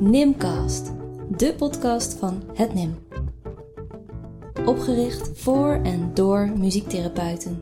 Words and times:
Nimcast, 0.00 0.92
de 1.36 1.54
podcast 1.54 2.14
van 2.14 2.42
het 2.54 2.74
NIM. 2.74 2.98
Opgericht 4.66 5.30
voor 5.34 5.80
en 5.82 6.10
door 6.14 6.50
muziektherapeuten. 6.56 7.60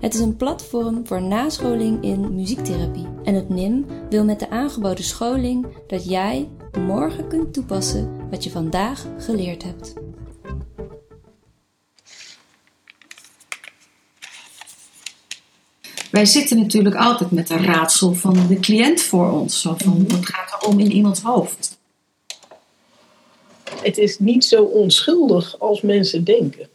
Het 0.00 0.14
is 0.14 0.20
een 0.20 0.36
platform 0.36 1.06
voor 1.06 1.22
nascholing 1.22 2.02
in 2.02 2.34
muziektherapie. 2.34 3.06
En 3.24 3.34
het 3.34 3.48
NIM 3.48 3.86
wil 4.10 4.24
met 4.24 4.38
de 4.38 4.50
aangeboden 4.50 5.04
scholing 5.04 5.66
dat 5.86 6.08
jij 6.08 6.48
morgen 6.78 7.28
kunt 7.28 7.52
toepassen 7.52 8.28
wat 8.30 8.44
je 8.44 8.50
vandaag 8.50 9.06
geleerd 9.18 9.62
hebt. 9.62 10.03
Wij 16.14 16.26
zitten 16.26 16.58
natuurlijk 16.58 16.96
altijd 16.96 17.30
met 17.30 17.50
een 17.50 17.64
raadsel 17.64 18.14
van 18.14 18.46
de 18.46 18.60
cliënt 18.60 19.02
voor 19.02 19.30
ons. 19.30 19.60
Zo 19.60 19.74
van, 19.78 20.08
wat 20.08 20.26
gaat 20.26 20.62
er 20.62 20.68
om 20.68 20.80
in 20.80 20.92
iemands 20.92 21.20
hoofd? 21.20 21.78
Het 23.82 23.98
is 23.98 24.18
niet 24.18 24.44
zo 24.44 24.62
onschuldig 24.62 25.58
als 25.58 25.80
mensen 25.80 26.24
denken. 26.24 26.68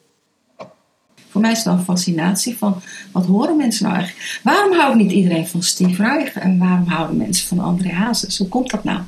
Voor 1.29 1.41
mij 1.41 1.51
is 1.51 1.57
het 1.57 1.67
een 1.67 1.83
fascinatie 1.83 2.57
van, 2.57 2.81
wat 3.11 3.25
horen 3.25 3.57
mensen 3.57 3.83
nou 3.83 3.95
eigenlijk? 3.95 4.39
Waarom 4.43 4.73
houdt 4.73 4.97
niet 4.97 5.11
iedereen 5.11 5.47
van 5.47 5.63
Steve 5.63 6.03
Reich 6.03 6.33
en 6.33 6.57
waarom 6.57 6.87
houden 6.87 7.17
mensen 7.17 7.47
van 7.47 7.59
André 7.59 7.89
Hazes? 7.89 8.37
Hoe 8.37 8.47
komt 8.47 8.69
dat 8.69 8.83
nou? 8.83 9.01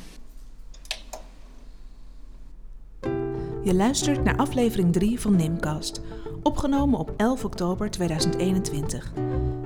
Je 3.64 3.74
luistert 3.74 4.24
naar 4.24 4.36
aflevering 4.36 4.92
3 4.92 5.20
van 5.20 5.36
Nimcast, 5.36 6.00
opgenomen 6.42 6.98
op 6.98 7.14
11 7.16 7.44
oktober 7.44 7.90
2021. 7.90 9.12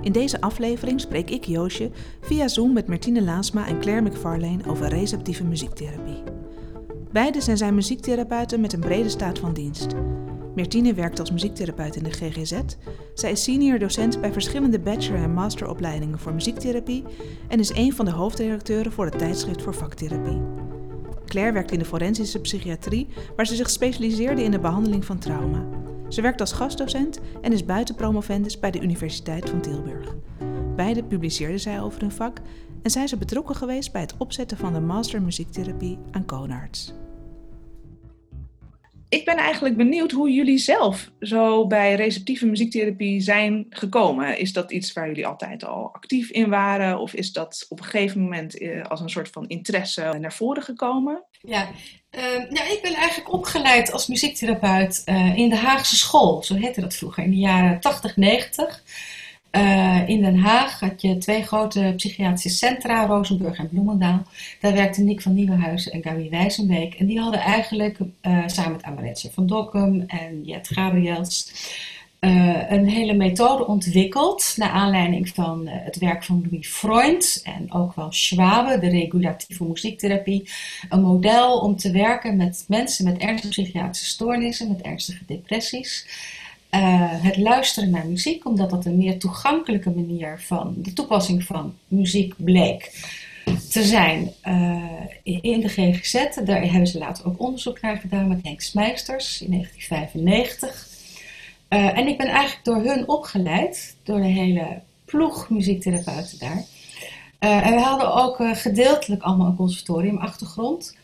In 0.01 0.13
deze 0.13 0.41
aflevering 0.41 1.01
spreek 1.01 1.31
ik 1.31 1.45
Joosje 1.45 1.91
via 2.21 2.49
Zoom 2.49 2.73
met 2.73 2.87
Martine 2.87 3.23
Laasma 3.23 3.67
en 3.67 3.81
Claire 3.81 4.09
McFarlane 4.09 4.67
over 4.67 4.89
receptieve 4.89 5.45
muziektherapie. 5.45 6.23
Beide 7.13 7.41
zijn 7.41 7.57
zij 7.57 7.73
muziektherapeuten 7.73 8.61
met 8.61 8.73
een 8.73 8.81
brede 8.81 9.09
staat 9.09 9.39
van 9.39 9.53
dienst. 9.53 9.87
Martine 10.55 10.95
werkt 10.95 11.21
als 11.21 11.31
muziektherapeut 11.31 11.97
in 11.97 12.03
de 12.03 12.11
GGZ. 12.11 12.61
Zij 13.15 13.31
is 13.31 13.43
senior 13.43 13.79
docent 13.79 14.21
bij 14.21 14.33
verschillende 14.33 14.79
bachelor- 14.79 15.23
en 15.23 15.35
masteropleidingen 15.35 16.19
voor 16.19 16.35
muziektherapie 16.35 17.05
en 17.49 17.59
is 17.59 17.75
een 17.75 17.93
van 17.93 18.05
de 18.05 18.11
hoofdredacteuren 18.11 18.93
voor 18.93 19.05
het 19.05 19.19
tijdschrift 19.19 19.63
voor 19.63 19.75
vaktherapie. 19.75 20.41
Claire 21.27 21.53
werkt 21.53 21.73
in 21.73 21.79
de 21.79 21.85
forensische 21.85 22.41
psychiatrie, 22.41 23.09
waar 23.37 23.47
ze 23.47 23.55
zich 23.55 23.71
specialiseerde 23.71 24.43
in 24.43 24.51
de 24.51 24.59
behandeling 24.59 25.05
van 25.05 25.19
trauma. 25.19 25.86
Ze 26.09 26.21
werkt 26.21 26.41
als 26.41 26.53
gastdocent 26.53 27.21
en 27.41 27.53
is 27.53 27.65
buitenpromovendus 27.65 28.59
bij 28.59 28.71
de 28.71 28.81
Universiteit 28.81 29.51
van 29.51 29.61
Tilburg. 29.61 30.15
Beide 30.77 31.05
publiceerden 31.05 31.61
zij 31.61 31.81
over 31.81 32.01
hun 32.01 32.11
vak 32.11 32.41
en 32.83 32.91
zijn 32.91 33.09
ze 33.09 33.17
betrokken 33.17 33.55
geweest 33.55 33.93
bij 33.93 34.01
het 34.01 34.15
opzetten 34.19 34.57
van 34.57 34.73
de 34.73 34.81
Master 34.81 35.23
Muziektherapie 35.23 35.99
aan 36.11 36.25
Koonarts. 36.25 36.95
Ik 39.09 39.25
ben 39.25 39.37
eigenlijk 39.37 39.77
benieuwd 39.77 40.11
hoe 40.11 40.31
jullie 40.31 40.59
zelf 40.59 41.11
zo 41.21 41.67
bij 41.67 41.95
receptieve 41.95 42.47
muziektherapie 42.47 43.21
zijn 43.21 43.67
gekomen. 43.71 44.39
Is 44.39 44.53
dat 44.53 44.73
iets 44.73 44.93
waar 44.93 45.07
jullie 45.07 45.27
altijd 45.27 45.65
al 45.65 45.91
actief 45.93 46.31
in 46.31 46.49
waren? 46.49 46.99
Of 46.99 47.15
is 47.15 47.33
dat 47.33 47.67
op 47.69 47.79
een 47.79 47.85
gegeven 47.85 48.21
moment 48.21 48.59
eh, 48.59 48.83
als 48.83 49.01
een 49.01 49.11
soort 49.11 49.29
van 49.29 49.49
interesse 49.49 50.17
naar 50.21 50.33
voren 50.33 50.63
gekomen? 50.63 51.25
Ja, 51.41 51.69
uh, 52.11 52.23
nou, 52.51 52.73
ik 52.73 52.79
ben 52.83 52.95
eigenlijk 52.95 53.33
opgeleid 53.33 53.93
als 53.93 54.07
muziektherapeut 54.07 55.03
uh, 55.07 55.37
in 55.39 55.49
de 55.49 55.57
Haagse 55.57 55.97
school. 55.97 56.43
Zo 56.43 56.55
heette 56.55 56.81
dat 56.81 56.95
vroeger, 56.95 57.25
in 57.25 57.31
de 57.31 57.37
jaren 57.37 57.81
80, 57.81 58.17
90. 58.17 58.83
Uh, 59.57 60.09
in 60.09 60.23
Den 60.23 60.39
Haag 60.39 60.81
had 60.81 61.03
je 61.03 61.19
twee 61.19 61.43
grote 61.43 61.93
psychiatrische 61.97 62.49
centra, 62.49 63.07
Rozenburg 63.07 63.59
en 63.59 63.69
Bloemendaal. 63.69 64.23
Daar 64.61 64.73
werkten 64.73 65.05
Nick 65.05 65.23
van 65.23 65.35
Nieuwenhuizen 65.35 65.93
en 65.93 66.03
Gabi 66.03 66.31
Wijzenbeek. 66.31 66.95
En 66.95 67.07
die 67.07 67.21
hadden 67.21 67.41
eigenlijk 67.41 67.99
uh, 67.99 68.43
samen 68.47 68.73
met 68.73 68.83
Amaretje 68.83 69.31
van 69.33 69.47
Dokkum 69.47 70.05
en 70.07 70.45
Jet 70.45 70.69
Gabriels 70.69 71.53
uh, 72.21 72.71
een 72.71 72.89
hele 72.89 73.15
methode 73.15 73.67
ontwikkeld. 73.67 74.55
Naar 74.57 74.71
aanleiding 74.71 75.29
van 75.29 75.69
het 75.69 75.99
werk 75.99 76.25
van 76.25 76.47
Louis 76.51 76.69
Freund 76.69 77.41
en 77.45 77.73
ook 77.73 77.95
wel 77.95 78.13
Schwabe, 78.13 78.79
de 78.79 78.89
regulatieve 78.89 79.65
muziektherapie. 79.65 80.51
Een 80.89 81.03
model 81.03 81.59
om 81.59 81.77
te 81.77 81.91
werken 81.91 82.37
met 82.37 82.65
mensen 82.69 83.05
met 83.05 83.19
ernstige 83.19 83.49
psychiatrische 83.49 84.05
stoornissen, 84.05 84.69
met 84.69 84.81
ernstige 84.81 85.25
depressies. 85.27 86.07
Uh, 86.77 87.09
het 87.09 87.37
luisteren 87.37 87.91
naar 87.91 88.07
muziek, 88.07 88.47
omdat 88.47 88.71
dat 88.71 88.85
een 88.85 88.97
meer 88.97 89.19
toegankelijke 89.19 89.91
manier 89.91 90.41
van 90.41 90.75
de 90.77 90.93
toepassing 90.93 91.45
van 91.45 91.75
muziek 91.89 92.35
bleek 92.37 92.91
te 93.71 93.83
zijn 93.83 94.33
uh, 94.49 94.83
in 95.23 95.61
de 95.61 95.69
GGZ. 95.69 96.15
Daar 96.45 96.63
hebben 96.63 96.87
ze 96.87 96.99
later 96.99 97.27
ook 97.27 97.41
onderzoek 97.41 97.81
naar 97.81 97.97
gedaan 97.97 98.29
met 98.29 98.43
Henk 98.43 98.61
Smeisters 98.61 99.43
in 99.43 99.51
1995. 99.51 100.89
Uh, 101.69 101.99
en 101.99 102.07
ik 102.07 102.19
ben 102.19 102.27
eigenlijk 102.27 102.65
door 102.65 102.83
hun 102.83 103.09
opgeleid, 103.09 103.97
door 104.03 104.21
de 104.21 104.27
hele 104.27 104.81
ploeg 105.05 105.51
muziektherapeuten 105.51 106.39
daar. 106.39 106.65
en 107.39 107.75
we 107.75 107.81
hadden 107.81 108.15
ook 108.15 108.37
gedeeltelijk 108.41 109.23
allemaal 109.23 109.47
een 109.47 109.57
conservatoriumachtergrond. 109.57 110.97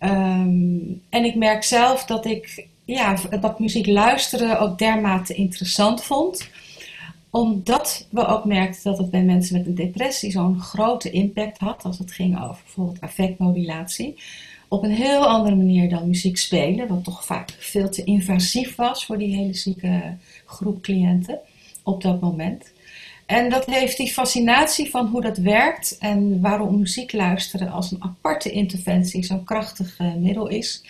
Um, 0.00 1.02
en 1.08 1.24
ik 1.24 1.34
merk 1.34 1.62
zelf 1.62 2.04
dat 2.04 2.26
ik 2.26 2.66
ja, 2.84 3.16
dat 3.40 3.58
muziek 3.58 3.86
luisteren 3.86 4.60
ook 4.60 4.78
dermate 4.78 5.34
interessant 5.34 6.04
vond. 6.04 6.48
Omdat 7.30 8.06
we 8.10 8.26
ook 8.26 8.44
merkten 8.44 8.90
dat 8.90 8.98
het 8.98 9.10
bij 9.10 9.22
mensen 9.22 9.56
met 9.56 9.66
een 9.66 9.74
depressie 9.74 10.30
zo'n 10.30 10.60
grote 10.60 11.10
impact 11.10 11.58
had. 11.58 11.82
Als 11.82 11.98
het 11.98 12.12
ging 12.12 12.42
over 12.42 12.62
bijvoorbeeld 12.64 13.00
affectmodulatie. 13.00 14.16
Op 14.68 14.82
een 14.82 14.90
heel 14.90 15.26
andere 15.26 15.56
manier 15.56 15.88
dan 15.88 16.06
muziek 16.06 16.38
spelen. 16.38 16.88
Wat 16.88 17.04
toch 17.04 17.24
vaak 17.24 17.56
veel 17.58 17.90
te 17.90 18.04
invasief 18.04 18.74
was 18.74 19.06
voor 19.06 19.18
die 19.18 19.36
hele 19.36 19.54
zieke 19.54 20.16
groep 20.46 20.82
cliënten 20.82 21.38
op 21.82 22.02
dat 22.02 22.20
moment. 22.20 22.72
En 23.26 23.50
dat 23.50 23.66
heeft 23.66 23.96
die 23.96 24.12
fascinatie 24.12 24.90
van 24.90 25.06
hoe 25.06 25.20
dat 25.20 25.38
werkt 25.38 25.98
en 25.98 26.40
waarom 26.40 26.78
muziek 26.78 27.12
luisteren 27.12 27.70
als 27.70 27.90
een 27.90 28.02
aparte 28.02 28.50
interventie 28.50 29.24
zo'n 29.24 29.44
krachtig 29.44 29.98
middel 30.18 30.48
is 30.48 30.82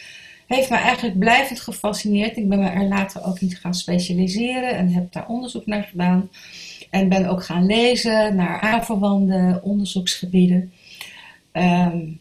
heeft 0.52 0.70
me 0.70 0.76
eigenlijk 0.76 1.18
blijvend 1.18 1.60
gefascineerd. 1.60 2.36
Ik 2.36 2.48
ben 2.48 2.58
me 2.58 2.68
er 2.68 2.84
later 2.84 3.24
ook 3.24 3.40
in 3.40 3.50
gaan 3.50 3.74
specialiseren 3.74 4.76
en 4.76 4.88
heb 4.88 5.12
daar 5.12 5.28
onderzoek 5.28 5.66
naar 5.66 5.82
gedaan. 5.82 6.30
En 6.90 7.08
ben 7.08 7.26
ook 7.26 7.44
gaan 7.44 7.66
lezen 7.66 8.36
naar 8.36 8.60
aanverwante 8.60 9.60
onderzoeksgebieden. 9.62 10.72
Um, 11.52 12.20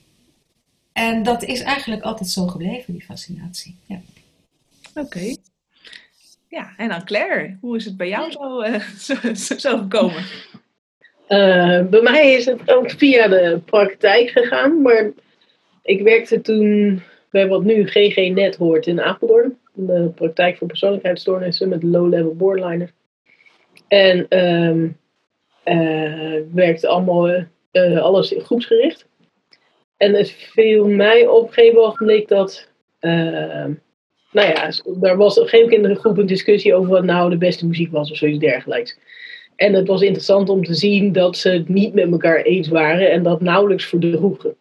en 0.94 1.24
dat 1.24 1.44
is 1.44 1.62
eigenlijk 1.62 2.02
altijd 2.02 2.30
zo 2.30 2.48
gebleven, 2.48 2.94
die 2.94 3.04
fascinatie. 3.04 3.76
Ja. 3.86 4.02
Oké. 4.90 5.00
Okay. 5.00 5.38
Ja, 6.48 6.74
en 6.78 6.90
dan 6.90 7.06
Claire, 7.06 7.58
hoe 7.62 7.78
is 7.78 7.86
het 7.86 7.98
bij 7.98 8.08
jou 8.08 8.32
zo, 8.32 8.64
uh, 8.64 8.80
zo, 9.34 9.56
zo, 9.58 9.78
gekomen? 9.78 10.24
Uh, 11.28 11.86
bij 11.86 12.02
mij 12.02 12.34
is 12.34 12.46
het 12.46 12.70
ook 12.70 12.92
via 12.92 13.28
de 13.28 13.62
praktijk 13.66 14.30
gegaan, 14.30 14.82
maar 14.82 15.12
ik 15.82 16.02
werkte 16.02 16.42
toen 16.42 17.02
bij 17.32 17.48
wat 17.48 17.64
nu 17.64 17.88
GG-net 17.88 18.56
hoort 18.56 18.88
in 18.88 19.02
Apeldoorn. 19.02 19.58
De 19.74 20.12
praktijk 20.16 20.58
voor 20.58 20.68
persoonlijkheidsstoornissen 20.68 21.70
met 21.70 21.84
low-level 21.84 22.36
borderliners. 22.36 22.92
En 23.88 24.40
um, 24.40 24.98
werkte 26.54 26.88
allemaal 26.88 27.30
uh, 27.72 28.02
alles 28.02 28.34
groepsgericht. 28.38 29.08
En 29.98 30.14
het 30.14 30.32
viel 30.32 30.88
mij 30.88 31.28
op 31.28 31.48
een 31.48 31.54
gegeven 31.54 31.96
moment 32.00 32.28
dat. 32.28 32.70
Uh, 33.02 33.66
nou 34.32 34.48
ja, 34.48 34.72
er 35.02 35.18
was 35.18 35.38
op 35.38 35.44
een 35.44 35.50
gegeven 35.50 35.82
moment 35.82 36.00
groep 36.00 36.18
een 36.18 36.26
discussie 36.26 36.76
over 36.76 36.92
wat 36.92 37.04
nou 37.04 37.30
de 37.30 37.38
beste 37.38 37.68
muziek 37.68 37.92
was 37.92 38.12
of 38.12 38.18
zoiets 38.18 38.40
dergelijks. 38.40 39.00
En 39.56 39.74
het 39.74 39.88
was 39.88 40.02
interessant 40.02 40.50
om 40.50 40.64
te 40.64 40.74
zien 40.74 41.12
dat 41.12 41.38
ze 41.38 41.50
het 41.50 41.70
niet 41.70 41.94
met 41.94 42.12
elkaar 42.12 42.42
eens 42.42 42.68
waren 42.68 43.12
en 43.12 43.24
dat 43.24 43.42
nauwelijks 43.42 43.86
verdroegen. 43.86 44.56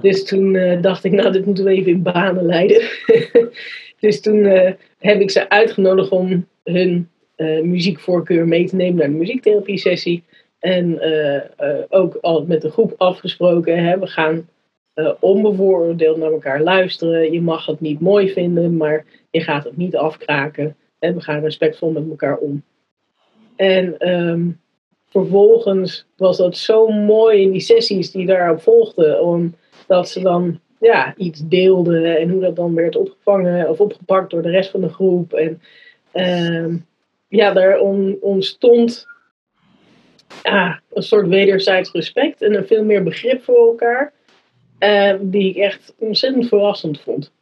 Dus 0.00 0.24
toen 0.24 0.54
uh, 0.54 0.82
dacht 0.82 1.04
ik, 1.04 1.12
nou, 1.12 1.32
dit 1.32 1.46
moeten 1.46 1.64
we 1.64 1.70
even 1.70 1.92
in 1.92 2.02
banen 2.02 2.46
leiden. 2.46 2.82
dus 4.00 4.20
toen 4.20 4.36
uh, 4.36 4.70
heb 4.98 5.20
ik 5.20 5.30
ze 5.30 5.48
uitgenodigd 5.48 6.10
om 6.10 6.46
hun 6.64 7.08
uh, 7.36 7.62
muziekvoorkeur 7.62 8.48
mee 8.48 8.66
te 8.66 8.76
nemen 8.76 8.96
naar 8.96 9.08
de 9.08 9.14
muziektherapie 9.14 9.78
sessie. 9.78 10.22
En 10.58 11.00
ook 11.88 12.18
al 12.20 12.44
met 12.46 12.62
de 12.62 12.70
groep 12.70 12.94
afgesproken, 12.96 13.84
hè, 13.84 13.98
we 13.98 14.06
gaan 14.06 14.48
onbevooroordeeld 15.20 16.16
naar 16.16 16.32
elkaar 16.32 16.62
luisteren. 16.62 17.32
Je 17.32 17.40
mag 17.40 17.66
het 17.66 17.80
niet 17.80 18.00
mooi 18.00 18.32
vinden, 18.32 18.76
maar 18.76 19.04
je 19.30 19.40
gaat 19.40 19.64
het 19.64 19.76
niet 19.76 19.96
afkraken. 19.96 20.76
En 20.98 21.14
we 21.14 21.20
gaan 21.20 21.40
respectvol 21.40 21.90
met 21.90 22.08
elkaar 22.10 22.36
om. 22.36 22.62
En 23.56 24.08
um, 24.12 24.60
vervolgens 25.12 26.06
was 26.16 26.36
dat 26.36 26.56
zo 26.56 26.88
mooi 26.88 27.42
in 27.42 27.50
die 27.50 27.60
sessies 27.60 28.10
die 28.10 28.26
daarop 28.26 28.60
volgden. 28.60 29.22
Om, 29.22 29.54
dat 29.86 30.08
ze 30.08 30.20
dan 30.20 30.60
ja, 30.80 31.14
iets 31.16 31.40
deelden 31.48 32.18
en 32.18 32.30
hoe 32.30 32.40
dat 32.40 32.56
dan 32.56 32.74
werd 32.74 32.96
opgevangen 32.96 33.68
of 33.68 33.80
opgepakt 33.80 34.30
door 34.30 34.42
de 34.42 34.50
rest 34.50 34.70
van 34.70 34.80
de 34.80 34.88
groep. 34.88 35.32
En 35.32 35.62
uh, 36.14 36.74
ja, 37.28 37.52
daar 37.52 37.78
ontstond 38.20 39.06
ja, 40.42 40.80
een 40.92 41.02
soort 41.02 41.28
wederzijds 41.28 41.92
respect 41.92 42.42
en 42.42 42.54
een 42.54 42.66
veel 42.66 42.84
meer 42.84 43.02
begrip 43.02 43.42
voor 43.42 43.66
elkaar. 43.66 44.12
eh, 44.78 45.14
die 45.20 45.50
ik 45.50 45.56
echt 45.56 45.94
ontzettend 45.98 46.48
verrassend 46.48 47.00
vond. 47.00 47.32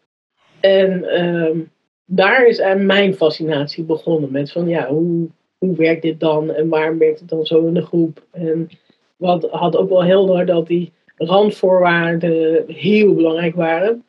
En 0.61 1.05
ehm, 1.05 1.59
daar 2.05 2.47
is 2.47 2.59
mijn 2.77 3.15
fascinatie 3.15 3.85
begonnen 3.85 4.33
met 4.33 4.53
van 4.53 4.69
ja, 4.69 4.89
hoe, 4.89 5.29
hoe 5.61 5.77
werkt 5.77 6.03
dit 6.03 6.21
dan 6.21 6.53
en 6.53 6.69
waarom 6.69 6.99
werkt 6.99 7.21
het 7.21 7.29
dan 7.29 7.47
zo 7.47 7.67
in 7.67 7.75
de 7.75 7.83
groep? 7.83 8.23
En 8.31 8.69
wat 9.17 9.49
had 9.51 9.77
ook 9.77 9.89
wel 9.89 10.05
helder 10.05 10.47
dat 10.47 10.67
die 10.67 10.93
randvoorwaarden 11.17 12.65
heel 12.67 13.15
belangrijk 13.15 13.55
waren. 13.55 14.05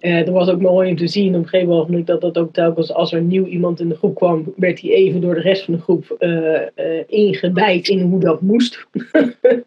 Uh, 0.00 0.26
er 0.26 0.32
was 0.32 0.48
ook 0.48 0.60
mooi 0.60 0.90
om 0.90 0.96
te 0.96 1.06
zien 1.06 1.34
op 1.34 1.42
een 1.42 1.48
gegeven 1.48 1.74
moment 1.74 2.06
dat 2.06 2.20
dat 2.20 2.38
ook 2.38 2.52
telkens 2.52 2.92
als 2.92 3.12
er 3.12 3.22
nieuw 3.22 3.44
iemand 3.44 3.80
in 3.80 3.88
de 3.88 3.96
groep 3.96 4.14
kwam, 4.14 4.52
werd 4.56 4.80
hij 4.80 4.90
even 4.90 5.20
door 5.20 5.34
de 5.34 5.40
rest 5.40 5.64
van 5.64 5.74
de 5.74 5.80
groep 5.80 6.16
uh, 6.18 6.60
uh, 6.76 7.02
ingewijd 7.06 7.88
in 7.88 8.00
hoe 8.00 8.20
dat 8.20 8.40
moest. 8.40 8.86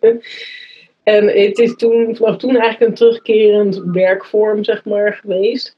en 1.04 1.28
het 1.28 1.60
is 1.60 1.76
toen, 1.76 2.16
vanaf 2.16 2.38
toen 2.38 2.56
eigenlijk 2.56 2.92
een 2.92 2.98
terugkerend 2.98 3.82
werkvorm, 3.86 4.64
zeg 4.64 4.86
maar, 4.86 5.14
geweest. 5.14 5.78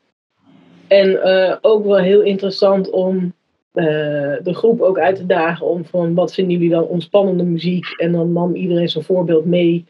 En 0.87 1.21
ook 1.61 1.85
wel 1.85 1.97
heel 1.97 2.21
interessant 2.21 2.89
om 2.89 3.33
de 3.73 4.53
groep 4.53 4.81
ook 4.81 4.99
uit 4.99 5.15
te 5.15 5.25
dagen 5.25 5.65
om 5.65 5.85
van 5.85 6.13
wat 6.13 6.33
vinden 6.33 6.53
jullie 6.53 6.69
dan 6.69 6.83
ontspannende 6.83 7.43
muziek? 7.43 7.85
En 7.97 8.11
dan 8.11 8.31
nam 8.31 8.55
iedereen 8.55 8.89
zijn 8.89 9.03
voorbeeld 9.03 9.45
mee. 9.45 9.85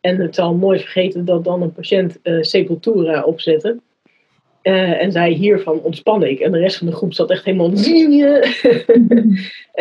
En 0.00 0.20
het 0.20 0.34
zal 0.34 0.54
nooit 0.54 0.80
vergeten 0.80 1.24
dat 1.24 1.44
dan 1.44 1.62
een 1.62 1.72
patiënt 1.72 2.18
Sepultura 2.40 3.22
opzette. 3.22 3.76
Uh, 4.64 5.02
en 5.02 5.12
zei 5.12 5.34
hiervan 5.34 5.80
ontspan 5.80 6.22
ik. 6.22 6.40
En 6.40 6.52
de 6.52 6.58
rest 6.58 6.78
van 6.78 6.86
de 6.86 6.92
groep 6.92 7.14
zat 7.14 7.30
echt 7.30 7.44
helemaal 7.44 7.70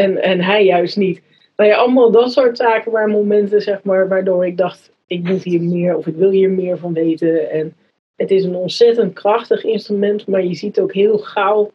en, 0.04 0.22
en 0.22 0.42
hij 0.42 0.66
juist 0.66 0.98
niet. 0.98 1.22
Nou 1.56 1.70
ja, 1.70 1.76
allemaal 1.76 2.12
dat 2.12 2.32
soort 2.32 2.58
zaken 2.58 2.92
waar 2.92 3.10
momenten, 3.10 3.62
zeg 3.62 3.84
maar, 3.84 4.08
waardoor 4.08 4.46
ik 4.46 4.58
dacht, 4.58 4.92
ik 5.08 5.24
moet 5.24 5.44
hier 5.44 5.62
meer 5.62 5.96
of 5.96 6.08
ik 6.08 6.16
wil 6.16 6.30
hier 6.30 6.50
meer 6.50 6.78
van 6.78 6.94
weten. 6.94 7.52
En 7.52 7.74
het 8.16 8.32
is 8.32 8.44
een 8.44 8.56
ontzettend 8.56 9.14
krachtig 9.14 9.64
instrument, 9.64 10.28
maar 10.28 10.44
je 10.44 10.54
ziet 10.54 10.80
ook 10.80 10.94
heel 10.94 11.18
gauw 11.18 11.72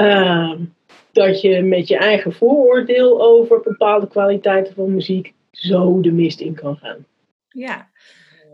uh, 0.00 0.52
dat 1.12 1.40
je 1.40 1.62
met 1.62 1.88
je 1.88 1.96
eigen 1.96 2.32
vooroordeel 2.32 3.22
over 3.22 3.60
bepaalde 3.60 4.08
kwaliteiten 4.08 4.74
van 4.74 4.94
muziek 4.94 5.32
zo 5.50 6.00
de 6.00 6.12
mist 6.12 6.40
in 6.40 6.54
kan 6.54 6.76
gaan. 6.76 7.06
Ja, 7.48 7.90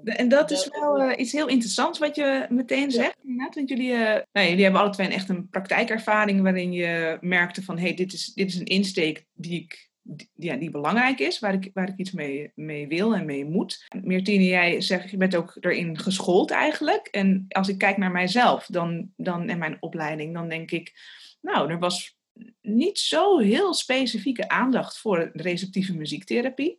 en 0.04 0.28
dat 0.28 0.50
is 0.50 0.68
wel 0.80 1.00
uh, 1.00 1.12
iets 1.16 1.32
heel 1.32 1.48
interessants 1.48 1.98
wat 1.98 2.16
je 2.16 2.46
meteen 2.48 2.90
zegt. 2.90 3.16
Want 3.54 3.68
jullie, 3.68 3.90
uh, 3.90 4.16
nou, 4.32 4.48
jullie 4.48 4.62
hebben 4.62 4.80
alle 4.80 4.90
twee 4.90 5.06
een, 5.06 5.12
echt 5.12 5.28
een 5.28 5.48
praktijkervaring 5.48 6.42
waarin 6.42 6.72
je 6.72 7.18
merkte 7.20 7.62
van 7.62 7.78
hé, 7.78 7.86
hey, 7.86 7.94
dit, 7.94 8.12
is, 8.12 8.32
dit 8.34 8.48
is 8.48 8.58
een 8.58 8.64
insteek 8.64 9.24
die, 9.34 9.60
ik, 9.60 9.85
die, 10.06 10.30
ja, 10.34 10.56
die 10.56 10.70
belangrijk 10.70 11.18
is, 11.18 11.38
waar 11.38 11.54
ik, 11.54 11.70
waar 11.74 11.88
ik 11.88 11.96
iets 11.96 12.12
mee, 12.12 12.52
mee 12.54 12.88
wil 12.88 13.14
en 13.14 13.26
mee 13.26 13.44
moet. 13.44 13.86
Meertine, 14.02 14.44
jij 14.44 14.80
zegt, 14.80 15.10
je 15.10 15.16
bent 15.16 15.36
ook 15.36 15.56
erin 15.60 15.98
geschoold 15.98 16.50
eigenlijk. 16.50 17.06
En 17.06 17.44
als 17.48 17.68
ik 17.68 17.78
kijk 17.78 17.96
naar 17.96 18.10
mijzelf 18.10 18.66
dan, 18.66 19.12
dan, 19.16 19.48
en 19.48 19.58
mijn 19.58 19.76
opleiding, 19.80 20.34
dan 20.34 20.48
denk 20.48 20.70
ik, 20.70 20.92
nou, 21.40 21.70
er 21.70 21.78
was 21.78 22.18
niet 22.60 22.98
zo 22.98 23.38
heel 23.38 23.74
specifieke 23.74 24.48
aandacht 24.48 24.98
voor 24.98 25.30
receptieve 25.32 25.94
muziektherapie. 25.94 26.78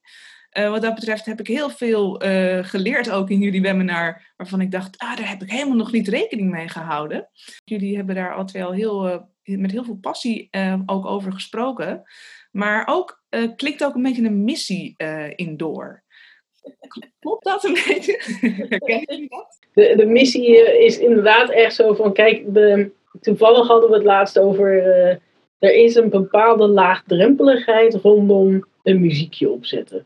Uh, 0.57 0.69
wat 0.69 0.81
dat 0.81 0.95
betreft 0.95 1.25
heb 1.25 1.39
ik 1.39 1.47
heel 1.47 1.69
veel 1.69 2.25
uh, 2.25 2.63
geleerd 2.63 3.09
ook 3.09 3.29
in 3.29 3.39
jullie 3.39 3.61
webinar, 3.61 4.33
waarvan 4.37 4.61
ik 4.61 4.71
dacht, 4.71 4.97
ah, 4.97 5.17
daar 5.17 5.29
heb 5.29 5.41
ik 5.41 5.51
helemaal 5.51 5.75
nog 5.75 5.91
niet 5.91 6.07
rekening 6.07 6.51
mee 6.51 6.67
gehouden. 6.67 7.29
Jullie 7.63 7.95
hebben 7.95 8.15
daar 8.15 8.35
al 8.35 8.45
twee 8.45 8.63
al 8.63 8.71
heel, 8.71 9.07
uh, 9.43 9.57
met 9.57 9.71
heel 9.71 9.83
veel 9.83 9.97
passie 9.97 10.49
ook 10.85 11.05
over 11.05 11.33
gesproken. 11.33 12.03
Maar 12.57 12.87
ook 12.89 13.21
klikt 13.55 13.83
ook 13.83 13.95
een 13.95 14.01
beetje 14.01 14.25
een 14.25 14.43
missie 14.43 14.95
in 15.35 15.57
door. 15.57 16.03
Klopt 17.19 17.43
dat 17.43 17.63
een 17.63 17.73
beetje? 17.87 18.21
Jullie 19.05 19.29
dat? 19.29 19.59
De, 19.73 19.93
de 19.97 20.05
missie 20.05 20.77
is 20.85 20.97
inderdaad 20.97 21.49
echt 21.49 21.75
zo 21.75 21.93
van, 21.93 22.13
kijk, 22.13 22.53
de, 22.53 22.91
toevallig 23.21 23.67
hadden 23.67 23.89
we 23.89 23.95
het 23.95 24.05
laatst 24.05 24.39
over, 24.39 24.83
er 25.59 25.73
is 25.73 25.95
een 25.95 26.09
bepaalde 26.09 26.67
laagdrempeligheid 26.67 27.95
rondom 27.95 28.65
een 28.83 29.01
muziekje 29.01 29.49
opzetten. 29.49 30.05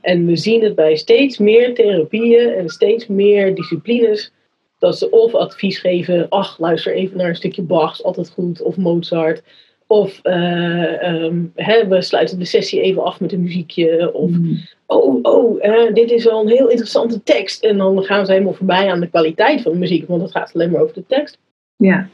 En 0.00 0.26
we 0.26 0.36
zien 0.36 0.62
het 0.62 0.74
bij 0.74 0.96
steeds 0.96 1.38
meer 1.38 1.74
therapieën 1.74 2.52
en 2.52 2.68
steeds 2.68 3.06
meer 3.06 3.54
disciplines. 3.54 4.32
Dat 4.78 4.98
ze 4.98 5.10
of 5.10 5.34
advies 5.34 5.78
geven, 5.78 6.28
ach, 6.28 6.58
luister 6.58 6.94
even 6.94 7.16
naar 7.16 7.28
een 7.28 7.36
stukje 7.36 7.62
Bach, 7.62 8.02
altijd 8.02 8.30
goed, 8.30 8.62
of 8.62 8.76
Mozart. 8.76 9.42
Of 9.90 10.20
uh, 10.22 11.02
um, 11.02 11.52
hè, 11.54 11.86
we 11.86 12.02
sluiten 12.02 12.38
de 12.38 12.44
sessie 12.44 12.80
even 12.80 13.04
af 13.04 13.20
met 13.20 13.32
een 13.32 13.42
muziekje. 13.42 14.14
Of, 14.14 14.30
mm. 14.30 14.58
oh, 14.86 15.18
oh, 15.22 15.64
uh, 15.64 15.94
dit 15.94 16.10
is 16.10 16.24
wel 16.24 16.40
een 16.40 16.48
heel 16.48 16.68
interessante 16.68 17.22
tekst. 17.22 17.64
En 17.64 17.76
dan 17.76 18.02
gaan 18.02 18.26
ze 18.26 18.32
helemaal 18.32 18.52
voorbij 18.52 18.90
aan 18.90 19.00
de 19.00 19.08
kwaliteit 19.08 19.62
van 19.62 19.72
de 19.72 19.78
muziek, 19.78 20.08
want 20.08 20.22
het 20.22 20.30
gaat 20.30 20.54
alleen 20.54 20.70
maar 20.70 20.80
over 20.80 20.94
de 20.94 21.06
tekst. 21.06 21.38
Ja. 21.76 22.08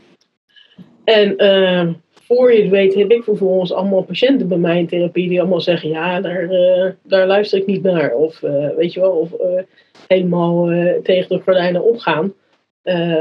En 1.04 1.44
uh, 1.44 1.94
voor 2.10 2.52
je 2.52 2.62
het 2.62 2.70
weet 2.70 2.94
heb 2.94 3.10
ik 3.10 3.24
vervolgens 3.24 3.72
allemaal 3.72 4.02
patiënten 4.02 4.48
bij 4.48 4.58
mij 4.58 4.78
in 4.78 4.86
therapie 4.86 5.28
die 5.28 5.40
allemaal 5.40 5.60
zeggen, 5.60 5.88
ja, 5.88 6.20
daar, 6.20 6.52
uh, 6.52 6.90
daar 7.02 7.26
luister 7.26 7.58
ik 7.58 7.66
niet 7.66 7.82
naar. 7.82 8.14
Of 8.14 8.42
uh, 8.42 8.68
weet 8.76 8.92
je 8.92 9.00
wel, 9.00 9.12
of 9.12 9.32
helemaal 10.06 10.66
tegen 11.02 11.36
de 11.36 11.42
gordijnen 11.42 11.84
opgaan. 11.84 12.34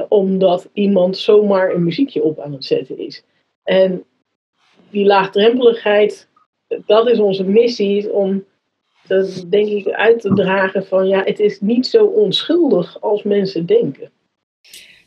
omdat 0.10 0.70
iemand 0.74 1.18
zomaar 1.18 1.74
een 1.74 1.84
muziekje 1.84 2.24
op 2.24 2.40
aan 2.40 2.54
het 2.54 2.66
zetten 2.66 2.98
is. 2.98 3.24
En 3.64 4.04
die 4.94 5.06
laagdrempeligheid, 5.06 6.28
dat 6.86 7.10
is 7.10 7.19
onze 7.19 7.44
missie, 7.44 8.13
om 8.13 8.44
dat 9.07 9.45
denk 9.50 9.68
ik 9.68 9.88
uit 9.88 10.22
te 10.22 10.34
dragen 10.34 10.86
van, 10.86 11.07
ja, 11.07 11.24
het 11.24 11.40
is 11.40 11.60
niet 11.62 11.88
zo 11.88 12.06
onschuldig 12.06 13.01
als 13.01 13.24
mensen 13.24 13.66
denken. 13.66 14.12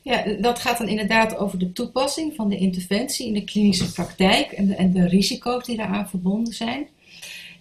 Ja, 0.02 0.36
dat 0.40 0.58
gaat 0.58 0.78
dan 0.78 0.88
inderdaad 0.88 1.36
over 1.36 1.58
de 1.58 1.72
toepassing 1.72 2.34
van 2.34 2.48
de 2.48 2.56
interventie 2.56 3.26
in 3.26 3.32
de 3.32 3.44
klinische 3.44 3.92
praktijk 3.92 4.52
en 4.52 4.66
de, 4.66 4.74
en 4.74 4.92
de 4.92 5.08
risico's 5.08 5.64
die 5.64 5.76
daaraan 5.76 6.08
verbonden 6.08 6.52
zijn. 6.52 6.88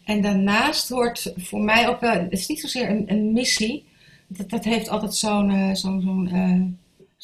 En 0.05 0.21
daarnaast 0.21 0.89
hoort 0.89 1.33
voor 1.35 1.61
mij 1.61 1.87
ook 1.87 1.99
wel, 1.99 2.13
het 2.13 2.31
is 2.31 2.47
niet 2.47 2.59
zozeer 2.59 2.89
een, 2.89 3.03
een 3.07 3.33
missie, 3.33 3.85
dat, 4.27 4.49
dat 4.49 4.63
heeft 4.63 4.89
altijd 4.89 5.15
zo'n 5.15 5.49
uh, 5.49 5.73
zo'n 5.73 6.01
zo'n 6.01 6.29
uh, 6.33 6.61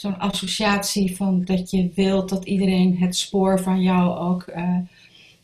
zo'n 0.01 0.19
associatie 0.19 1.15
van 1.15 1.43
dat 1.45 1.71
je 1.71 1.89
wilt 1.95 2.29
dat 2.29 2.45
iedereen 2.45 2.97
het 2.97 3.15
spoor 3.15 3.59
van 3.59 3.81
jou 3.81 4.17
ook 4.17 4.45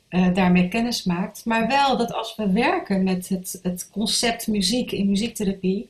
uh, 0.09 0.33
daarmee 0.33 0.67
kennis 0.67 1.03
maakt. 1.03 1.45
Maar 1.45 1.67
wel 1.67 1.97
dat 1.97 2.13
als 2.13 2.35
we 2.35 2.51
werken 2.51 3.03
met 3.03 3.29
het, 3.29 3.59
het 3.63 3.89
concept 3.91 4.47
muziek 4.47 4.91
in 4.91 5.09
muziektherapie, 5.09 5.87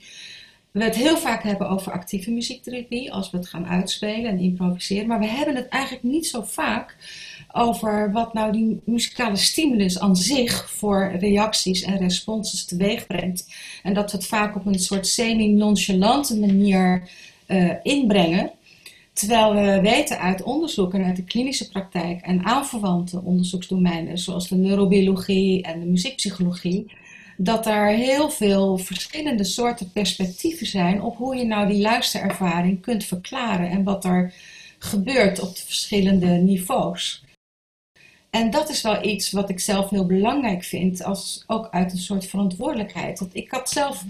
we 0.72 0.84
het 0.84 0.96
heel 0.96 1.18
vaak 1.18 1.44
hebben 1.44 1.70
over 1.70 1.92
actieve 1.92 2.32
muziektherapie, 2.32 3.14
als 3.14 3.30
we 3.30 3.38
het 3.38 3.48
gaan 3.48 3.68
uitspelen 3.68 4.32
en 4.32 4.40
improviseren. 4.40 5.08
Maar 5.08 5.20
we 5.20 5.26
hebben 5.26 5.56
het 5.56 5.68
eigenlijk 5.68 6.04
niet 6.04 6.28
zo 6.28 6.42
vaak 6.42 6.96
over 7.52 8.12
wat 8.12 8.34
nou 8.34 8.52
die 8.52 8.82
muzikale 8.84 9.36
stimulus 9.36 10.00
aan 10.00 10.16
zich 10.16 10.72
voor 10.72 11.12
reacties 11.20 11.82
en 11.82 11.98
responses 11.98 12.66
teweeg 12.66 13.08
brengt. 13.08 13.54
En 13.84 13.94
dat 13.94 14.12
we 14.12 14.18
het 14.18 14.28
vaak 14.28 14.56
op 14.56 14.66
een 14.66 14.80
soort 14.80 15.08
semi-nonchalante 15.08 16.40
manier 16.40 17.10
uh, 17.48 17.74
inbrengen. 17.84 18.52
Terwijl 19.18 19.54
we 19.54 19.82
weten 19.82 20.20
uit 20.20 20.44
onderzoek 20.44 20.94
en 20.94 21.04
uit 21.04 21.16
de 21.16 21.24
klinische 21.24 21.70
praktijk 21.70 22.22
en 22.22 22.46
aanverwante 22.46 23.22
onderzoeksdomeinen, 23.22 24.18
zoals 24.18 24.48
de 24.48 24.56
neurobiologie 24.56 25.64
en 25.64 25.80
de 25.80 25.86
muziekpsychologie, 25.86 26.92
dat 27.38 27.66
er 27.66 27.88
heel 27.88 28.30
veel 28.30 28.78
verschillende 28.78 29.44
soorten 29.44 29.92
perspectieven 29.92 30.68
zijn 30.68 31.02
op 31.02 31.18
hoe 31.18 31.36
je 31.36 31.46
nou 31.46 31.68
die 31.68 31.82
luisterervaring 31.82 32.82
kunt 32.82 33.04
verklaren 33.04 33.70
en 33.70 33.84
wat 33.84 34.06
er 34.06 34.34
gebeurt 34.80 35.40
op 35.40 35.56
de 35.56 35.62
verschillende 35.66 36.28
niveaus. 36.28 37.24
En 38.30 38.50
dat 38.50 38.70
is 38.70 38.82
wel 38.82 39.04
iets 39.06 39.32
wat 39.32 39.50
ik 39.50 39.60
zelf 39.60 39.90
heel 39.90 40.06
belangrijk 40.06 40.64
vind, 40.64 41.04
als, 41.04 41.44
ook 41.48 41.68
uit 41.72 41.92
een 41.92 41.98
soort 41.98 42.26
verantwoordelijkheid. 42.26 43.20
Want 43.20 43.36
ik 43.36 43.52
had 43.52 43.70
zelf, 43.70 44.04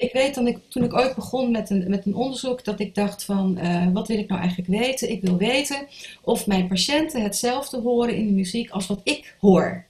ik 0.00 0.12
weet 0.12 0.34
toen 0.34 0.46
ik, 0.46 0.58
toen 0.68 0.84
ik 0.84 0.94
ooit 0.94 1.14
begon 1.14 1.50
met 1.50 1.70
een, 1.70 1.84
met 1.88 2.06
een 2.06 2.14
onderzoek, 2.14 2.64
dat 2.64 2.80
ik 2.80 2.94
dacht 2.94 3.24
van, 3.24 3.58
uh, 3.58 3.92
wat 3.92 4.08
wil 4.08 4.18
ik 4.18 4.28
nou 4.28 4.40
eigenlijk 4.40 4.70
weten? 4.70 5.10
Ik 5.10 5.22
wil 5.22 5.36
weten 5.36 5.86
of 6.22 6.46
mijn 6.46 6.68
patiënten 6.68 7.22
hetzelfde 7.22 7.80
horen 7.80 8.16
in 8.16 8.26
de 8.26 8.32
muziek 8.32 8.70
als 8.70 8.86
wat 8.86 9.00
ik 9.04 9.36
hoor. 9.40 9.84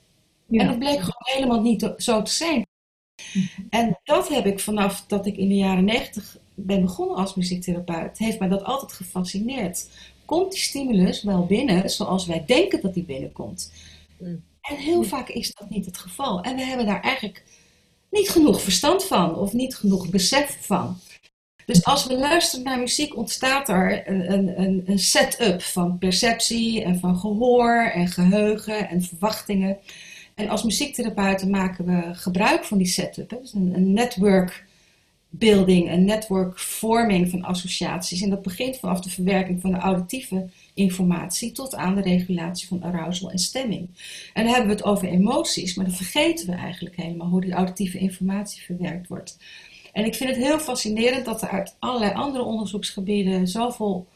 Ja. 0.47 0.61
En 0.61 0.67
dat 0.67 0.79
bleek 0.79 0.99
gewoon 0.99 1.15
helemaal 1.35 1.61
niet 1.61 1.93
zo 1.97 2.23
te 2.23 2.33
zijn. 2.33 2.67
En 3.71 4.01
dat 4.05 4.29
heb 4.29 4.47
ik 4.47 4.61
vanaf 4.61 5.05
dat 5.07 5.27
ik 5.27 5.37
in 5.37 5.49
de 5.49 5.57
jaren 5.57 5.85
negentig 5.85 6.39
ben 6.55 6.81
begonnen 6.81 7.17
als 7.17 7.35
muziektherapeut, 7.35 8.19
heeft 8.19 8.39
mij 8.39 8.49
dat 8.49 8.65
altijd 8.65 8.93
gefascineerd. 8.93 9.89
Komt 10.25 10.53
die 10.53 10.61
stimulus 10.61 11.23
wel 11.23 11.47
binnen 11.47 11.91
zoals 11.91 12.27
wij 12.27 12.45
denken 12.47 12.81
dat 12.81 12.95
die 12.95 13.05
binnenkomt? 13.05 13.73
Mm. 14.19 14.43
En 14.61 14.77
heel 14.77 15.03
vaak 15.03 15.29
is 15.29 15.55
dat 15.55 15.71
niet 15.71 15.87
het 15.87 15.99
geval. 15.99 16.43
En 16.43 16.57
we 16.57 16.63
hebben 16.63 16.87
daar 16.87 17.01
eigenlijk 17.01 17.45
niet 18.11 18.31
genoeg 18.31 18.63
verstand 18.63 19.05
van 19.05 19.35
of 19.37 19.53
niet 19.53 19.77
genoeg 19.77 20.09
besef 20.09 20.59
van. 20.61 20.99
Dus 21.67 21.85
als 21.85 22.07
we 22.07 22.19
luisteren 22.19 22.65
naar 22.65 22.79
muziek, 22.79 23.17
ontstaat 23.17 23.69
er 23.69 24.09
een, 24.09 24.61
een, 24.61 24.83
een 24.87 24.99
set-up 24.99 25.63
van 25.63 25.99
perceptie 25.99 26.83
en 26.83 26.99
van 26.99 27.19
gehoor 27.19 27.91
en 27.95 28.09
geheugen 28.09 28.89
en 28.89 29.03
verwachtingen. 29.03 29.79
En 30.35 30.49
als 30.49 30.63
muziektherapeuten 30.63 31.51
maken 31.51 31.85
we 31.85 32.15
gebruik 32.15 32.65
van 32.65 32.79
die 32.79 32.87
setup. 32.87 33.31
Dus 33.31 33.53
een, 33.53 33.75
een 33.75 33.93
network 33.93 34.65
building, 35.29 35.91
een 35.91 36.05
networkvorming 36.05 37.31
van 37.31 37.43
associaties. 37.43 38.23
En 38.23 38.31
dat 38.31 38.43
begint 38.43 38.79
vanaf 38.79 39.01
de 39.01 39.11
verwerking 39.11 39.61
van 39.61 39.71
de 39.71 39.79
auditieve 39.79 40.49
informatie 40.75 41.53
tot 41.53 41.75
aan 41.75 41.95
de 41.95 42.01
regulatie 42.01 42.69
van 42.69 42.83
arousal 42.83 43.31
en 43.31 43.39
stemming. 43.39 43.89
En 44.33 44.45
dan 44.45 44.53
hebben 44.53 44.71
we 44.71 44.77
het 44.77 44.85
over 44.85 45.09
emoties, 45.09 45.75
maar 45.75 45.85
dan 45.85 45.95
vergeten 45.95 46.47
we 46.47 46.53
eigenlijk 46.53 46.97
helemaal 46.97 47.29
hoe 47.29 47.41
die 47.41 47.53
auditieve 47.53 47.99
informatie 47.99 48.63
verwerkt 48.63 49.09
wordt. 49.09 49.39
En 49.93 50.05
ik 50.05 50.15
vind 50.15 50.31
het 50.31 50.39
heel 50.39 50.59
fascinerend 50.59 51.25
dat 51.25 51.43
er 51.43 51.49
uit 51.49 51.77
allerlei 51.79 52.13
andere 52.13 52.45
onderzoeksgebieden 52.45 53.49
zoveel 53.49 54.09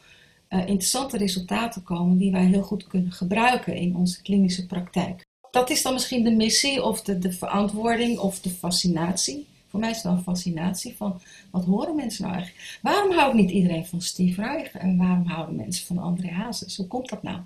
uh, 0.48 0.60
interessante 0.60 1.16
resultaten 1.16 1.82
komen 1.82 2.16
die 2.16 2.32
wij 2.32 2.44
heel 2.44 2.62
goed 2.62 2.86
kunnen 2.86 3.12
gebruiken 3.12 3.76
in 3.76 3.96
onze 3.96 4.22
klinische 4.22 4.66
praktijk. 4.66 5.24
Dat 5.50 5.70
is 5.70 5.82
dan 5.82 5.92
misschien 5.92 6.24
de 6.24 6.30
missie 6.30 6.82
of 6.82 7.02
de, 7.02 7.18
de 7.18 7.32
verantwoording 7.32 8.18
of 8.18 8.40
de 8.40 8.50
fascinatie. 8.50 9.46
Voor 9.74 9.82
mij 9.82 9.92
is 9.92 9.98
het 10.02 10.06
dan 10.06 10.16
een 10.16 10.22
fascinatie 10.22 10.96
van 10.96 11.20
wat 11.50 11.64
horen 11.64 11.96
mensen 11.96 12.22
nou 12.22 12.34
eigenlijk? 12.34 12.78
Waarom 12.82 13.12
houdt 13.12 13.34
niet 13.34 13.50
iedereen 13.50 13.86
van 13.86 14.00
Steve 14.00 14.40
Reich 14.40 14.74
en 14.74 14.96
waarom 14.96 15.26
houden 15.26 15.56
mensen 15.56 15.86
van 15.86 15.98
André 15.98 16.28
Hazes? 16.28 16.76
Hoe 16.76 16.86
komt 16.86 17.08
dat 17.08 17.22
nou? 17.22 17.38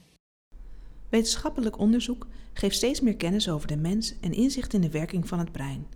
Wetenschappelijk 1.09 1.79
onderzoek 1.79 2.27
geeft 2.53 2.77
steeds 2.77 3.01
meer 3.01 3.17
kennis 3.17 3.49
over 3.49 3.69
de 3.69 3.77
mens 3.77 4.15
en 4.21 4.33
inzicht 4.33 4.73
in 4.73 4.81
de 4.81 4.91
werking 4.91 5.29
van 5.29 5.39
het 5.39 5.53
brein. 5.53 5.87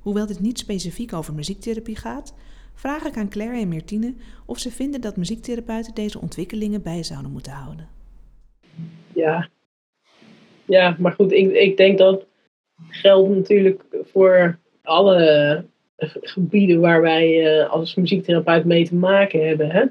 Hoewel 0.00 0.26
dit 0.26 0.40
niet 0.40 0.58
specifiek 0.58 1.12
over 1.12 1.34
muziektherapie 1.34 1.96
gaat, 1.96 2.34
vraag 2.74 3.04
ik 3.04 3.16
aan 3.16 3.28
Claire 3.28 3.60
en 3.60 3.68
Meertine 3.68 4.14
of 4.46 4.58
ze 4.58 4.70
vinden 4.70 5.00
dat 5.00 5.16
muziektherapeuten 5.16 5.94
deze 5.94 6.20
ontwikkelingen 6.20 6.82
bij 6.82 7.02
zouden 7.02 7.30
moeten 7.30 7.52
houden. 7.52 7.88
Ja, 9.14 9.48
ja 10.64 10.96
maar 10.98 11.12
goed, 11.12 11.32
ik, 11.32 11.52
ik 11.52 11.76
denk 11.76 11.98
dat 11.98 12.26
geldt 12.88 13.28
natuurlijk 13.28 13.84
voor 14.12 14.58
alle 14.88 15.64
gebieden 16.20 16.80
waar 16.80 17.00
wij 17.00 17.58
uh, 17.58 17.70
als 17.70 17.94
muziektherapeut 17.94 18.64
mee 18.64 18.84
te 18.84 18.94
maken 18.94 19.46
hebben. 19.46 19.70
Hè? 19.70 19.84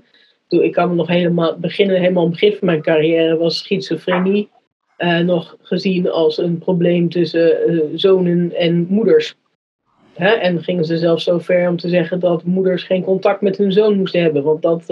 Ik 0.47 0.71
kan 0.71 0.89
me 0.89 0.95
nog 0.95 1.07
helemaal 1.07 1.57
beginnen, 1.57 1.99
helemaal 1.99 2.23
het 2.23 2.31
begin 2.31 2.53
van 2.53 2.67
mijn 2.67 2.81
carrière 2.81 3.37
was 3.37 3.57
schizofrenie 3.57 4.49
uh, 4.97 5.19
nog 5.19 5.57
gezien 5.61 6.09
als 6.09 6.37
een 6.37 6.57
probleem 6.57 7.09
tussen 7.09 7.71
uh, 7.71 7.81
zonen 7.95 8.53
en 8.55 8.85
moeders. 8.89 9.35
Hè? 10.13 10.29
En 10.29 10.63
gingen 10.63 10.85
ze 10.85 10.97
zelfs 10.97 11.23
zo 11.23 11.39
ver 11.39 11.69
om 11.69 11.77
te 11.77 11.89
zeggen 11.89 12.19
dat 12.19 12.43
moeders 12.43 12.83
geen 12.83 13.03
contact 13.03 13.41
met 13.41 13.57
hun 13.57 13.71
zoon 13.71 13.97
moesten 13.97 14.21
hebben, 14.21 14.43
want 14.43 14.61
dat 14.61 14.85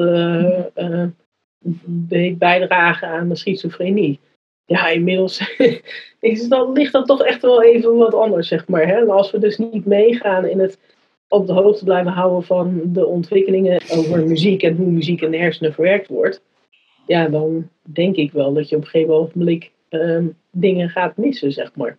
deed 1.86 2.38
bijdragen 2.38 3.08
aan 3.08 3.30
de 3.30 3.36
schizofrenie. 3.36 4.20
Ja, 4.66 4.88
inmiddels 4.88 5.58
is 6.20 6.48
dat, 6.48 6.78
ligt 6.78 6.92
dat 6.92 7.08
toch 7.08 7.24
echt 7.24 7.42
wel 7.42 7.64
even 7.64 7.96
wat 7.96 8.14
anders, 8.14 8.48
zeg 8.48 8.68
maar. 8.68 8.88
Hè? 8.88 9.06
Als 9.06 9.32
we 9.32 9.40
dus 9.40 9.58
niet 9.58 9.86
meegaan 9.86 10.46
in 10.46 10.60
het 10.60 10.80
op 11.28 11.48
de 11.48 11.54
hoogte 11.54 11.84
blijven 11.84 12.12
houden 12.12 12.44
van 12.44 12.82
de 12.86 13.06
ontwikkelingen 13.06 13.82
over 13.92 14.28
muziek 14.28 14.64
en 14.64 14.76
hoe 14.76 14.92
muziek 14.92 15.22
in 15.22 15.32
de 15.32 15.38
hersenen 15.38 15.74
verwerkt 15.74 16.08
wordt, 16.08 16.42
ja, 17.08 17.28
dan 17.28 17.70
denk 17.82 18.16
ik 18.16 18.32
wel 18.32 18.54
dat 18.54 18.70
je 18.70 18.76
op 18.76 18.82
een 18.82 18.88
gegeven 18.88 19.14
ogenblik 19.14 19.72
uh, 19.90 20.24
dingen 20.52 20.90
gaat 20.90 21.18
missen, 21.18 21.52
zeg 21.52 21.76
maar. 21.76 21.98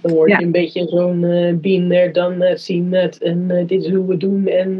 Dan 0.00 0.12
word 0.12 0.30
je 0.30 0.44
een 0.44 0.52
beetje 0.52 0.86
zo'n 0.86 1.22
uh, 1.22 1.88
there, 1.88 2.10
dan 2.10 2.58
zien 2.58 2.92
het 2.92 3.22
en 3.22 3.48
uh, 3.50 3.66
dit 3.66 3.84
is 3.84 3.90
hoe 3.90 4.06
we 4.06 4.16
doen 4.16 4.46
en 4.46 4.78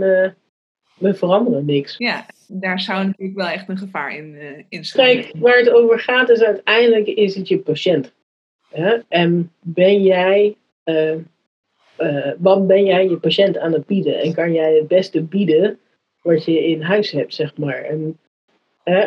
we 0.98 1.14
veranderen 1.14 1.64
niks. 1.64 1.94
Ja, 1.96 2.26
daar 2.48 2.80
zou 2.80 3.06
natuurlijk 3.06 3.38
wel 3.38 3.48
echt 3.48 3.68
een 3.68 3.78
gevaar 3.78 4.16
in, 4.16 4.34
uh, 4.34 4.62
in 4.68 4.82
Kijk, 4.92 5.32
waar 5.36 5.58
het 5.58 5.70
over 5.70 6.00
gaat 6.00 6.28
is 6.28 6.42
uiteindelijk 6.42 7.06
is 7.06 7.34
het 7.34 7.48
je 7.48 7.58
patiënt. 7.58 8.12
Hè? 8.68 8.98
En 9.08 9.52
ben 9.60 10.02
jij, 10.02 10.56
uh, 10.84 11.14
uh, 11.98 12.32
wat 12.38 12.66
ben 12.66 12.84
jij 12.84 13.08
je 13.08 13.16
patiënt 13.16 13.58
aan 13.58 13.72
het 13.72 13.86
bieden? 13.86 14.20
En 14.20 14.34
kan 14.34 14.52
jij 14.52 14.74
het 14.74 14.88
beste 14.88 15.22
bieden 15.22 15.78
wat 16.22 16.44
je 16.44 16.66
in 16.66 16.82
huis 16.82 17.10
hebt, 17.10 17.34
zeg 17.34 17.56
maar. 17.56 17.82
En 17.82 18.18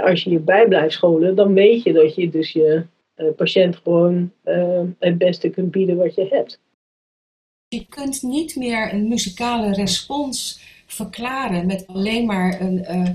als 0.04 0.24
je 0.24 0.30
je 0.30 0.40
bij 0.40 0.68
blijft 0.68 0.94
scholen, 0.94 1.36
dan 1.36 1.54
weet 1.54 1.84
je 1.84 1.94
dat 1.94 2.16
je 2.16 2.30
dus 2.30 2.52
je 2.52 2.86
patiënt 3.36 3.76
gewoon 3.76 4.32
het 5.00 5.18
beste 5.18 5.50
kunt 5.50 5.72
bieden 5.72 5.98
wat 5.98 6.16
je 6.16 6.28
hebt. 6.30 6.60
Je 7.68 7.86
kunt 7.90 8.22
niet 8.22 8.56
meer 8.56 8.94
een 8.94 9.08
muzikale 9.08 9.74
respons 9.74 10.62
verklaren 10.86 11.66
met 11.66 11.88
alleen 11.88 12.26
maar 12.26 12.62
een, 12.62 12.78
uh, 12.78 13.10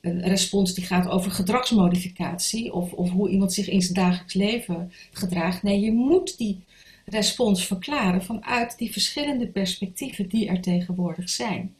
een 0.00 0.22
respons 0.22 0.74
die 0.74 0.84
gaat 0.84 1.08
over 1.08 1.30
gedragsmodificatie 1.30 2.72
of, 2.72 2.92
of 2.92 3.10
hoe 3.10 3.28
iemand 3.28 3.52
zich 3.52 3.68
in 3.68 3.82
zijn 3.82 3.94
dagelijks 3.94 4.34
leven 4.34 4.92
gedraagt. 5.12 5.62
Nee, 5.62 5.80
je 5.80 5.92
moet 5.92 6.38
die 6.38 6.64
respons 7.04 7.66
verklaren 7.66 8.22
vanuit 8.22 8.78
die 8.78 8.92
verschillende 8.92 9.46
perspectieven 9.46 10.28
die 10.28 10.48
er 10.48 10.60
tegenwoordig 10.60 11.28
zijn. 11.28 11.74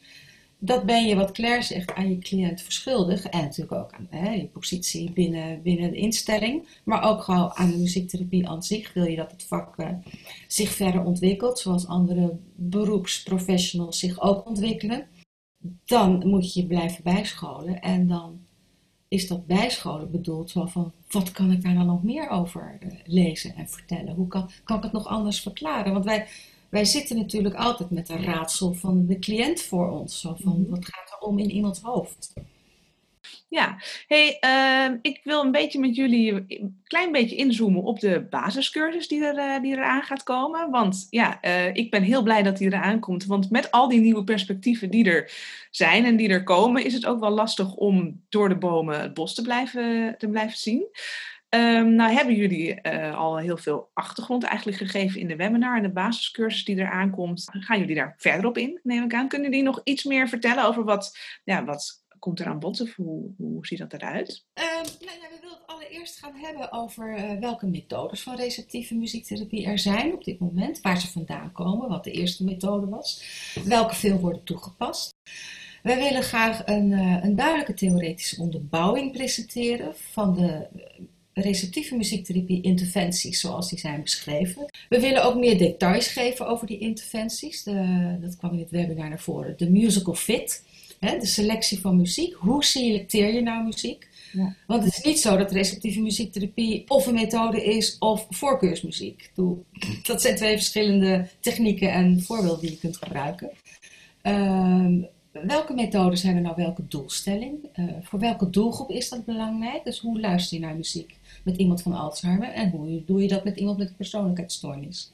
Dat 0.62 0.87
ben 0.87 1.07
je, 1.07 1.15
wat 1.15 1.33
Claire 1.33 1.62
zegt, 1.62 1.95
aan 1.95 2.11
je 2.11 2.19
cliënt 2.19 2.62
verschuldigd. 2.62 3.29
En 3.29 3.41
natuurlijk 3.41 3.73
ook 3.73 3.93
aan 3.93 4.07
hè, 4.11 4.31
je 4.31 4.47
positie 4.47 5.11
binnen, 5.11 5.62
binnen 5.62 5.91
de 5.91 5.97
instelling. 5.97 6.69
Maar 6.85 7.03
ook 7.03 7.23
gewoon 7.23 7.53
aan 7.55 7.71
de 7.71 7.77
muziektherapie 7.77 8.49
aan 8.49 8.62
zich. 8.62 8.93
Wil 8.93 9.05
je 9.05 9.17
dat 9.17 9.31
het 9.31 9.43
vak 9.43 9.79
uh, 9.79 9.89
zich 10.47 10.71
verder 10.71 11.05
ontwikkelt, 11.05 11.59
zoals 11.59 11.87
andere 11.87 12.39
beroepsprofessionals 12.55 13.99
zich 13.99 14.21
ook 14.21 14.47
ontwikkelen 14.47 15.07
dan 15.85 16.29
moet 16.29 16.55
je 16.55 16.61
je 16.61 16.67
blijven 16.67 17.02
bijscholen. 17.05 17.81
En 17.81 18.07
dan 18.07 18.40
is 19.09 19.29
dat 19.29 19.47
bijscholen 19.47 20.11
bedoeld 20.11 20.50
zo 20.50 20.67
van, 20.67 20.93
wat 21.11 21.33
kan 21.33 21.52
ik 21.52 21.62
daar 21.62 21.75
dan 21.75 21.87
nog 21.87 22.02
meer 22.02 22.29
over 22.29 22.79
uh, 22.83 22.93
lezen 23.05 23.55
en 23.55 23.69
vertellen? 23.69 24.14
Hoe 24.14 24.29
kan, 24.29 24.50
kan 24.64 24.76
ik 24.76 24.83
het 24.83 24.93
nog 24.93 25.07
anders 25.07 25.40
verklaren? 25.40 25.93
Want 25.93 26.05
wij, 26.05 26.26
wij 26.69 26.85
zitten 26.85 27.17
natuurlijk 27.17 27.55
altijd 27.55 27.90
met 27.90 28.09
een 28.09 28.25
raadsel 28.25 28.75
van 28.75 29.07
de 29.07 29.19
cliënt 29.19 29.61
voor 29.61 29.90
ons. 29.90 30.21
Zo 30.21 30.37
van, 30.38 30.67
wat 30.69 30.85
gaat 30.85 31.11
er 31.11 31.26
om 31.29 31.38
in 31.38 31.50
iemands 31.50 31.81
hoofd? 31.81 32.33
Ja, 33.50 33.76
hey, 34.07 34.38
uh, 34.40 34.99
ik 35.02 35.21
wil 35.25 35.45
een 35.45 35.50
beetje 35.50 35.80
met 35.80 35.97
jullie 35.97 36.33
een 36.33 36.80
klein 36.85 37.12
beetje 37.12 37.37
inzoomen 37.37 37.83
op 37.83 38.00
de 38.00 38.26
basiscursus 38.30 39.09
die 39.09 39.25
er, 39.25 39.37
uh, 39.37 39.62
die 39.62 39.73
eraan 39.73 40.02
gaat 40.02 40.23
komen. 40.23 40.71
Want 40.71 41.07
ja, 41.11 41.38
uh, 41.42 41.75
ik 41.75 41.90
ben 41.90 42.02
heel 42.02 42.23
blij 42.23 42.42
dat 42.42 42.59
die 42.59 42.66
eraan 42.66 43.00
komt. 43.00 43.25
Want 43.25 43.50
met 43.50 43.71
al 43.71 43.88
die 43.88 44.00
nieuwe 44.00 44.25
perspectieven 44.25 44.90
die 44.90 45.04
er 45.11 45.33
zijn 45.71 46.04
en 46.04 46.16
die 46.16 46.28
er 46.28 46.45
komen, 46.45 46.85
is 46.85 46.95
het 46.95 47.07
ook 47.07 47.21
wel 47.21 47.30
lastig 47.30 47.75
om 47.75 48.25
door 48.28 48.49
de 48.49 48.59
bomen 48.59 49.00
het 49.00 49.14
bos 49.14 49.35
te 49.35 49.42
blijven, 49.42 50.14
te 50.19 50.28
blijven 50.28 50.59
zien. 50.59 50.87
Um, 51.49 51.95
nou 51.95 52.12
hebben 52.12 52.35
jullie 52.35 52.78
uh, 52.83 53.19
al 53.19 53.38
heel 53.38 53.57
veel 53.57 53.90
achtergrond 53.95 54.45
eigenlijk 54.45 54.78
gegeven 54.78 55.21
in 55.21 55.28
de 55.28 55.37
webinar 55.37 55.76
en 55.76 55.83
de 55.83 55.92
basiscursus 55.92 56.64
die 56.64 56.76
eraan 56.76 57.11
komt. 57.11 57.49
Gaan 57.50 57.78
jullie 57.78 57.95
daar 57.95 58.14
verder 58.16 58.47
op 58.47 58.59
in, 58.59 58.80
neem 58.83 59.04
ik 59.04 59.14
aan? 59.14 59.28
Kunnen 59.28 59.50
jullie 59.50 59.64
nog 59.64 59.80
iets 59.85 60.04
meer 60.04 60.28
vertellen 60.28 60.64
over 60.64 60.85
wat, 60.85 61.19
ja, 61.45 61.64
wat 61.64 62.00
komt 62.21 62.41
er 62.41 62.47
aan 62.47 62.59
bod 62.59 62.81
of 62.81 62.97
hoe, 62.97 63.67
ziet 63.67 63.79
dat 63.79 63.93
eruit? 63.93 64.45
Uh, 64.55 64.65
nou, 64.65 65.19
ja, 65.21 65.29
we 65.31 65.39
willen 65.41 65.57
het 65.57 65.67
allereerst 65.67 66.19
gaan 66.19 66.35
hebben 66.35 66.73
over 66.73 67.19
uh, 67.19 67.39
welke 67.41 67.67
methodes 67.67 68.23
van 68.23 68.37
receptieve 68.37 68.95
muziektherapie 68.95 69.67
er 69.67 69.79
zijn 69.79 70.12
op 70.12 70.25
dit 70.25 70.39
moment, 70.39 70.81
waar 70.81 71.00
ze 71.00 71.11
vandaan 71.11 71.53
komen, 71.53 71.89
wat 71.89 72.05
de 72.05 72.11
eerste 72.11 72.45
methode 72.45 72.87
was, 72.87 73.23
welke 73.65 73.95
veel 73.95 74.19
worden 74.19 74.45
toegepast. 74.45 75.15
Wij 75.83 75.97
willen 75.97 76.23
graag 76.23 76.67
een, 76.67 76.91
uh, 76.91 77.25
een 77.25 77.37
duidelijke 77.37 77.75
theoretische 77.75 78.41
onderbouwing 78.41 79.12
presenteren 79.12 79.97
van 79.97 80.35
de 80.35 80.69
receptieve 81.33 81.97
muziektherapie 81.97 82.62
interventies 82.62 83.41
zoals 83.41 83.69
die 83.69 83.79
zijn 83.79 84.03
beschreven. 84.03 84.65
We 84.89 85.00
willen 85.00 85.25
ook 85.25 85.35
meer 85.35 85.59
details 85.59 86.09
geven 86.09 86.47
over 86.47 86.67
die 86.67 86.79
interventies. 86.79 87.62
De, 87.62 88.17
dat 88.21 88.37
kwam 88.37 88.53
in 88.53 88.59
het 88.59 88.71
webinar 88.71 89.09
naar 89.09 89.21
voren. 89.21 89.55
De 89.57 89.71
musical 89.71 90.15
fit. 90.15 90.65
Hè, 91.00 91.19
de 91.19 91.26
selectie 91.26 91.80
van 91.80 91.97
muziek. 91.97 92.35
Hoe 92.35 92.64
selecteer 92.64 93.35
je 93.35 93.40
nou 93.40 93.64
muziek? 93.64 94.09
Ja. 94.33 94.54
Want 94.66 94.85
het 94.85 94.97
is 94.97 95.04
niet 95.04 95.21
zo 95.21 95.37
dat 95.37 95.50
receptieve 95.50 96.00
muziektherapie 96.00 96.85
of 96.88 97.07
een 97.07 97.14
methode 97.14 97.64
is 97.64 97.99
of 97.99 98.26
voorkeursmuziek. 98.30 99.30
Dat 100.07 100.23
zijn 100.23 100.37
twee 100.37 100.57
verschillende 100.57 101.28
technieken 101.40 101.92
en 101.92 102.23
voorbeelden 102.23 102.61
die 102.61 102.71
je 102.71 102.78
kunt 102.78 102.97
gebruiken. 102.97 103.50
Uh, 104.23 105.04
welke 105.30 105.75
methodes 105.75 106.23
hebben 106.23 106.42
nou 106.42 106.54
welke 106.57 106.87
doelstelling? 106.88 107.54
Uh, 107.76 107.85
voor 108.02 108.19
welke 108.19 108.50
doelgroep 108.50 108.90
is 108.90 109.09
dat 109.09 109.25
belangrijk? 109.25 109.85
Dus 109.85 109.99
hoe 109.99 110.21
luister 110.21 110.59
je 110.59 110.64
naar 110.64 110.76
muziek 110.76 111.16
met 111.42 111.57
iemand 111.57 111.83
van 111.83 111.92
Alzheimer 111.92 112.49
en 112.49 112.71
hoe 112.71 113.04
doe 113.04 113.23
je 113.23 113.28
dat 113.28 113.45
met 113.45 113.57
iemand 113.57 113.78
met 113.78 113.88
een 113.88 113.97
persoonlijkheidsstoornis? 113.97 115.11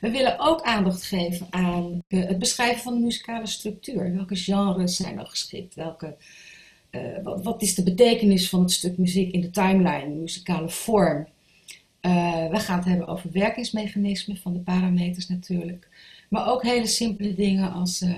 We 0.00 0.10
willen 0.10 0.38
ook 0.38 0.62
aandacht 0.62 1.02
geven 1.02 1.46
aan 1.50 2.02
het 2.08 2.38
beschrijven 2.38 2.82
van 2.82 2.94
de 2.94 3.00
muzikale 3.00 3.46
structuur. 3.46 4.14
Welke 4.14 4.36
genres 4.36 4.96
zijn 4.96 5.18
er 5.18 5.26
geschikt? 5.26 5.74
Welke, 5.74 6.16
uh, 6.90 7.00
wat, 7.42 7.62
is 7.62 7.74
de 7.74 7.82
betekenis 7.82 8.48
van 8.48 8.60
het 8.60 8.72
stuk 8.72 8.98
muziek 8.98 9.32
in 9.32 9.40
de 9.40 9.50
timeline, 9.50 10.14
de 10.14 10.20
muzikale 10.20 10.68
vorm? 10.68 11.26
Uh, 12.00 12.48
we 12.48 12.58
gaan 12.58 12.78
het 12.78 12.88
hebben 12.88 13.06
over 13.06 13.30
werkingsmechanismen 13.32 14.36
van 14.36 14.52
de 14.52 14.58
parameters 14.58 15.28
natuurlijk. 15.28 15.88
Maar 16.28 16.48
ook 16.48 16.62
hele 16.62 16.86
simpele 16.86 17.34
dingen 17.34 17.72
als 17.72 18.02
uh, 18.02 18.10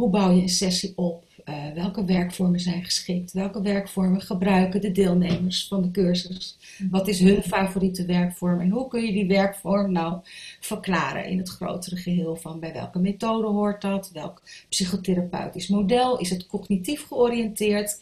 hoe 0.00 0.10
bouw 0.10 0.30
je 0.30 0.42
een 0.42 0.48
sessie 0.48 0.92
op? 0.96 1.28
welke 1.74 2.04
werkvormen 2.04 2.60
zijn 2.60 2.84
geschikt? 2.84 3.32
Welke 3.32 3.62
werkvormen 3.62 4.20
gebruiken 4.20 4.80
de 4.80 4.92
deelnemers 4.92 5.66
van 5.68 5.82
de 5.82 5.90
cursus? 5.90 6.58
Wat 6.90 7.08
is 7.08 7.20
hun 7.20 7.42
favoriete 7.42 8.04
werkvorm? 8.04 8.60
En 8.60 8.70
hoe 8.70 8.88
kun 8.88 9.02
je 9.02 9.12
die 9.12 9.26
werkvorm 9.26 9.92
nou 9.92 10.20
verklaren 10.60 11.24
in 11.24 11.38
het 11.38 11.48
grotere 11.48 11.96
geheel 11.96 12.36
van 12.36 12.60
bij 12.60 12.72
welke 12.72 12.98
methode 12.98 13.46
hoort 13.46 13.82
dat? 13.82 14.10
Welk 14.12 14.42
psychotherapeutisch 14.68 15.68
model? 15.68 16.18
Is 16.18 16.30
het 16.30 16.46
cognitief 16.46 17.06
georiënteerd? 17.06 17.98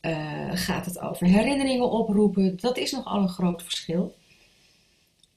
Uh, 0.00 0.50
gaat 0.52 0.86
het 0.86 1.00
over 1.00 1.26
herinneringen 1.26 1.90
oproepen? 1.90 2.56
Dat 2.60 2.76
is 2.76 2.92
nogal 2.92 3.22
een 3.22 3.28
groot 3.28 3.62
verschil. 3.62 4.14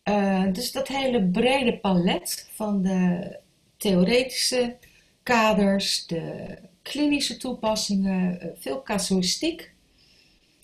Uh, 0.04 0.44
dus 0.54 0.72
dat 0.72 0.88
hele 0.88 1.24
brede 1.24 1.78
palet 1.78 2.50
van 2.54 2.82
de 2.82 3.36
theoretische 3.78 4.76
kaders, 5.28 6.06
de 6.06 6.58
klinische 6.82 7.38
toepassingen, 7.38 8.40
eh, 8.40 8.48
veel 8.56 8.82
casuïstiek 8.82 9.72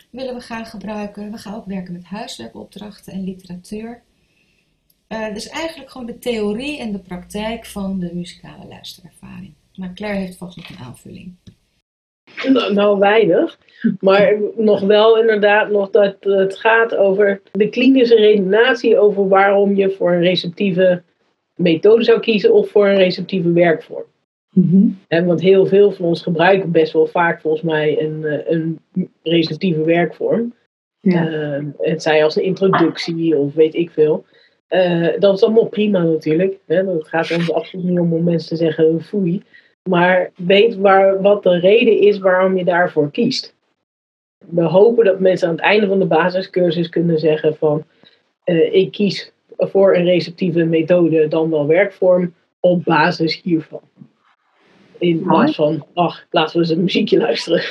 willen 0.09 0.33
we 0.33 0.41
gaan 0.41 0.65
gebruiken. 0.65 1.31
We 1.31 1.37
gaan 1.37 1.55
ook 1.55 1.65
werken 1.65 1.93
met 1.93 2.03
huiswerkopdrachten 2.03 3.13
en 3.13 3.23
literatuur. 3.23 4.01
Uh, 5.09 5.33
dus 5.33 5.49
eigenlijk 5.49 5.91
gewoon 5.91 6.07
de 6.07 6.19
theorie 6.19 6.79
en 6.79 6.91
de 6.91 6.99
praktijk 6.99 7.65
van 7.65 7.99
de 7.99 8.09
muzikale 8.13 8.67
luisterervaring. 8.67 9.53
Maar 9.75 9.93
Claire 9.93 10.19
heeft 10.19 10.37
vast 10.37 10.57
nog 10.57 10.69
een 10.69 10.85
aanvulling. 10.85 11.35
Nou, 12.49 12.73
nou, 12.73 12.99
weinig. 12.99 13.59
Maar 13.99 14.39
nog 14.55 14.81
wel 14.81 15.19
inderdaad 15.19 15.69
nog 15.69 15.89
dat 15.89 16.15
het 16.19 16.57
gaat 16.57 16.95
over 16.95 17.41
de 17.51 17.69
klinische 17.69 18.15
redenatie 18.15 18.97
over 18.97 19.27
waarom 19.27 19.75
je 19.75 19.89
voor 19.91 20.13
een 20.13 20.21
receptieve 20.21 21.03
methode 21.55 22.03
zou 22.03 22.19
kiezen 22.19 22.53
of 22.53 22.69
voor 22.69 22.87
een 22.87 22.97
receptieve 22.97 23.51
werkvorm. 23.51 24.11
Mm 24.53 25.01
want 25.07 25.41
heel 25.41 25.65
veel 25.65 25.91
van 25.91 26.05
ons 26.05 26.21
gebruiken 26.21 26.71
best 26.71 26.93
wel 26.93 27.05
vaak 27.05 27.41
volgens 27.41 27.63
mij 27.63 28.01
een, 28.01 28.25
eh, 28.25 28.51
een 28.51 28.79
receptieve 29.23 29.83
werkvorm. 29.83 30.53
Ja. 30.99 31.29
Uh, 31.29 31.65
het 31.77 32.01
zij 32.01 32.23
als 32.23 32.35
een 32.35 32.43
introductie 32.43 33.37
of 33.37 33.53
weet 33.53 33.75
ik 33.75 33.91
veel. 33.91 34.25
Uh, 34.69 35.19
dat 35.19 35.35
is 35.35 35.43
allemaal 35.43 35.67
prima 35.67 36.03
natuurlijk. 36.03 36.57
Hè? 36.65 36.83
Dat 36.83 37.07
gaat 37.07 37.31
ons 37.31 37.51
absoluut 37.51 37.85
niet 37.85 37.99
om 37.99 38.13
om 38.13 38.23
mensen 38.23 38.49
te 38.49 38.63
zeggen 38.63 39.01
foei. 39.01 39.43
Maar 39.89 40.31
weet 40.35 40.75
waar, 40.75 41.21
wat 41.21 41.43
de 41.43 41.59
reden 41.59 41.99
is 41.99 42.19
waarom 42.19 42.57
je 42.57 42.63
daarvoor 42.63 43.11
kiest. 43.11 43.55
We 44.45 44.61
hopen 44.61 45.05
dat 45.05 45.19
mensen 45.19 45.47
aan 45.47 45.55
het 45.55 45.63
einde 45.63 45.87
van 45.87 45.99
de 45.99 46.05
basiscursus 46.05 46.89
kunnen 46.89 47.19
zeggen 47.19 47.55
van 47.55 47.83
uh, 48.45 48.73
ik 48.73 48.91
kies 48.91 49.33
voor 49.57 49.95
een 49.95 50.05
receptieve 50.05 50.63
methode 50.63 51.27
dan 51.27 51.49
wel 51.49 51.67
werkvorm 51.67 52.33
op 52.59 52.83
basis 52.83 53.41
hiervan. 53.41 53.81
In 54.97 55.23
plaats 55.23 55.55
van, 55.55 55.85
ach, 55.93 56.25
laten 56.29 56.53
we 56.53 56.59
eens 56.59 56.69
een 56.69 56.83
muziekje 56.83 57.17
luisteren. 57.17 57.63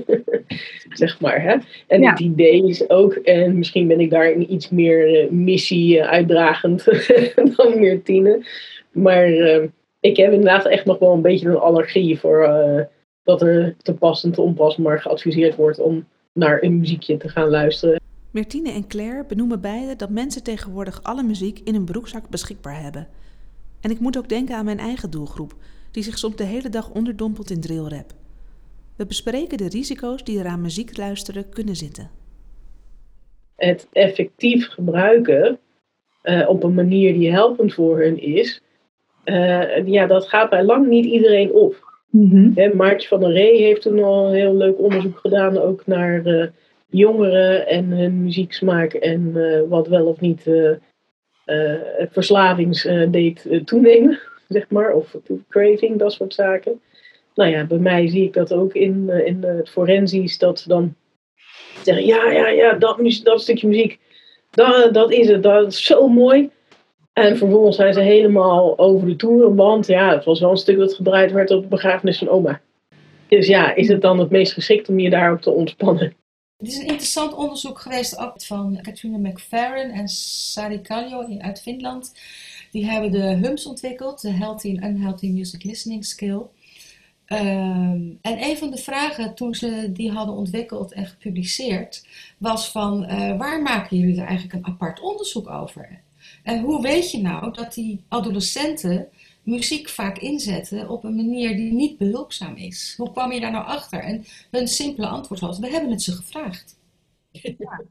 zeg 0.92 1.20
maar. 1.20 1.42
Hè? 1.42 1.56
En 1.86 2.06
het 2.06 2.20
idee 2.20 2.68
is 2.68 2.90
ook, 2.90 3.12
en 3.14 3.58
misschien 3.58 3.86
ben 3.88 4.00
ik 4.00 4.10
daar 4.10 4.32
iets 4.32 4.70
meer 4.70 5.24
uh, 5.24 5.30
missie 5.30 5.96
uh, 5.96 6.08
uitdragend 6.08 6.84
dan 7.56 7.78
meer 7.78 8.02
Tine. 8.02 8.46
Maar 8.92 9.30
uh, 9.30 9.62
ik 10.00 10.16
heb 10.16 10.32
inderdaad 10.32 10.66
echt 10.66 10.84
nog 10.84 10.98
wel 10.98 11.12
een 11.12 11.22
beetje 11.22 11.48
een 11.48 11.56
allergie 11.56 12.18
voor 12.18 12.48
dat 13.24 13.42
er 13.42 13.76
te 13.82 13.94
pas 13.94 14.24
en 14.24 14.32
te 14.32 14.40
onpas 14.40 14.76
maar 14.76 15.00
geadviseerd 15.00 15.56
wordt 15.56 15.78
om 15.78 16.06
naar 16.32 16.62
een 16.62 16.78
muziekje 16.78 17.16
te 17.16 17.28
gaan 17.28 17.48
luisteren. 17.48 18.00
Mertine 18.30 18.70
en 18.70 18.86
Claire 18.86 19.24
benoemen 19.28 19.60
beide 19.60 19.96
dat 19.96 20.10
mensen 20.10 20.42
tegenwoordig 20.42 21.02
alle 21.02 21.22
muziek 21.22 21.60
in 21.64 21.74
hun 21.74 21.84
broekzak 21.84 22.28
beschikbaar 22.28 22.82
hebben. 22.82 23.08
En 23.80 23.90
ik 23.90 24.00
moet 24.00 24.18
ook 24.18 24.28
denken 24.28 24.56
aan 24.56 24.64
mijn 24.64 24.78
eigen 24.78 25.10
doelgroep, 25.10 25.54
die 25.92 26.02
zich 26.02 26.18
soms 26.18 26.36
de 26.36 26.44
hele 26.44 26.68
dag 26.68 26.90
onderdompelt 26.90 27.50
in 27.50 27.60
drillrap. 27.60 28.12
We 28.96 29.06
bespreken 29.06 29.58
de 29.58 29.68
risico's 29.68 30.24
die 30.24 30.38
er 30.38 30.46
aan 30.46 30.60
muziek 30.60 30.96
luisteren 30.96 31.48
kunnen 31.48 31.76
zitten. 31.76 32.10
Het 33.56 33.88
effectief 33.92 34.68
gebruiken 34.68 35.58
uh, 36.22 36.48
op 36.48 36.62
een 36.62 36.74
manier 36.74 37.12
die 37.12 37.30
helpend 37.30 37.74
voor 37.74 38.00
hen 38.00 38.22
is, 38.22 38.60
uh, 39.24 39.86
ja, 39.86 40.06
dat 40.06 40.28
gaat 40.28 40.50
bij 40.50 40.64
lang 40.64 40.88
niet 40.88 41.04
iedereen 41.04 41.52
op. 41.52 41.90
Mm 42.10 42.30
-hmm. 42.30 42.76
Maartje 42.76 43.08
van 43.08 43.20
der 43.20 43.32
Ree 43.32 43.62
heeft 43.62 43.82
toen 43.82 44.02
al 44.02 44.26
een 44.26 44.34
heel 44.34 44.56
leuk 44.56 44.78
onderzoek 44.78 45.18
gedaan, 45.18 45.58
ook 45.58 45.86
naar 45.86 46.26
uh, 46.26 46.46
jongeren 46.86 47.66
en 47.66 47.84
hun 47.84 48.22
muzieksmaak 48.22 48.92
en 48.92 49.32
wat 49.68 49.88
wel 49.88 50.06
of 50.06 50.20
niet 50.20 50.50
verslavingsdeed 52.10 53.62
toenemen 53.64 54.18
zeg 54.52 54.68
maar, 54.68 54.92
of 54.92 55.16
craving, 55.48 55.98
dat 55.98 56.12
soort 56.12 56.34
zaken. 56.34 56.80
Nou 57.34 57.50
ja, 57.50 57.64
bij 57.64 57.78
mij 57.78 58.08
zie 58.08 58.24
ik 58.24 58.32
dat 58.32 58.52
ook 58.52 58.72
in, 58.74 59.06
uh, 59.08 59.26
in 59.26 59.42
het 59.42 59.70
forensisch, 59.70 60.38
dat 60.38 60.58
ze 60.58 60.68
dan 60.68 60.94
zeggen, 61.82 62.06
ja, 62.06 62.30
ja, 62.30 62.48
ja, 62.48 62.72
dat, 62.72 63.20
dat 63.22 63.40
stukje 63.40 63.68
muziek, 63.68 63.98
dat, 64.50 64.94
dat 64.94 65.12
is 65.12 65.28
het, 65.28 65.42
dat 65.42 65.66
is 65.66 65.84
zo 65.84 66.08
mooi. 66.08 66.50
En 67.12 67.36
vervolgens 67.36 67.76
zijn 67.76 67.92
ze 67.92 68.00
helemaal 68.00 68.78
over 68.78 69.06
de 69.06 69.16
toeren, 69.16 69.54
want 69.54 69.86
ja, 69.86 70.14
het 70.14 70.24
was 70.24 70.40
wel 70.40 70.50
een 70.50 70.56
stuk 70.56 70.78
dat 70.78 70.94
gedraaid 70.94 71.32
werd 71.32 71.50
op 71.50 71.62
de 71.62 71.68
begrafenis 71.68 72.18
van 72.18 72.28
oma. 72.28 72.60
Dus 73.28 73.46
ja, 73.46 73.74
is 73.74 73.88
het 73.88 74.00
dan 74.00 74.18
het 74.18 74.30
meest 74.30 74.52
geschikt 74.52 74.88
om 74.88 74.98
je 74.98 75.10
daarop 75.10 75.40
te 75.40 75.50
ontspannen? 75.50 76.14
Het 76.62 76.70
is 76.70 76.76
een 76.76 76.86
interessant 76.86 77.34
onderzoek 77.34 77.80
geweest 77.80 78.18
ook 78.18 78.42
van 78.42 78.78
Katrina 78.82 79.16
McFerrin 79.16 79.90
en 79.90 80.08
Sari 80.08 80.80
Kallio 80.80 81.38
uit 81.38 81.60
Finland. 81.60 82.14
Die 82.70 82.86
hebben 82.86 83.10
de 83.10 83.46
HUMS 83.46 83.66
ontwikkeld, 83.66 84.20
de 84.20 84.30
Healthy 84.30 84.68
and 84.68 84.84
Unhealthy 84.84 85.30
Music 85.30 85.64
Listening 85.64 86.04
Skill. 86.04 86.42
Um, 87.26 88.18
en 88.20 88.42
een 88.42 88.56
van 88.56 88.70
de 88.70 88.76
vragen 88.76 89.34
toen 89.34 89.54
ze 89.54 89.90
die 89.92 90.10
hadden 90.10 90.34
ontwikkeld 90.34 90.92
en 90.92 91.06
gepubliceerd 91.06 92.06
was 92.38 92.70
van 92.70 93.04
uh, 93.10 93.38
waar 93.38 93.62
maken 93.62 93.98
jullie 93.98 94.20
er 94.20 94.26
eigenlijk 94.26 94.54
een 94.54 94.72
apart 94.72 95.00
onderzoek 95.00 95.48
over? 95.48 96.00
En 96.42 96.60
hoe 96.60 96.82
weet 96.82 97.10
je 97.10 97.20
nou 97.20 97.52
dat 97.52 97.74
die 97.74 98.04
adolescenten 98.08 99.08
muziek 99.42 99.88
vaak 99.88 100.18
inzetten 100.18 100.88
op 100.88 101.04
een 101.04 101.16
manier 101.16 101.56
die 101.56 101.72
niet 101.72 101.98
behulpzaam 101.98 102.56
is? 102.56 102.94
Hoe 102.96 103.10
kwam 103.10 103.32
je 103.32 103.40
daar 103.40 103.50
nou 103.50 103.66
achter? 103.66 104.00
En 104.00 104.24
hun 104.50 104.68
simpele 104.68 105.06
antwoord 105.06 105.40
was, 105.40 105.58
we 105.58 105.68
hebben 105.68 105.90
het 105.90 106.02
ze 106.02 106.12
gevraagd. 106.12 106.80
Ja. 107.30 107.84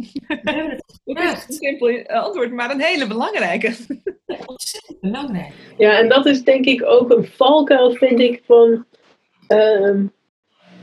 We 0.42 0.50
hebben 0.50 0.70
het 0.70 1.00
gevraagd. 1.04 1.48
Een 1.48 1.54
simpel 1.54 2.06
antwoord, 2.06 2.52
maar 2.52 2.70
een 2.70 2.80
hele 2.80 3.06
belangrijke. 3.06 3.74
Ontzettend 4.46 5.00
belangrijk. 5.00 5.52
Ja, 5.78 5.98
en 5.98 6.08
dat 6.08 6.26
is 6.26 6.42
denk 6.42 6.64
ik 6.64 6.84
ook 6.84 7.10
een 7.10 7.26
valkuil, 7.26 7.92
vind 7.92 8.20
ik, 8.20 8.42
van... 8.46 8.86
Uh, 9.48 10.00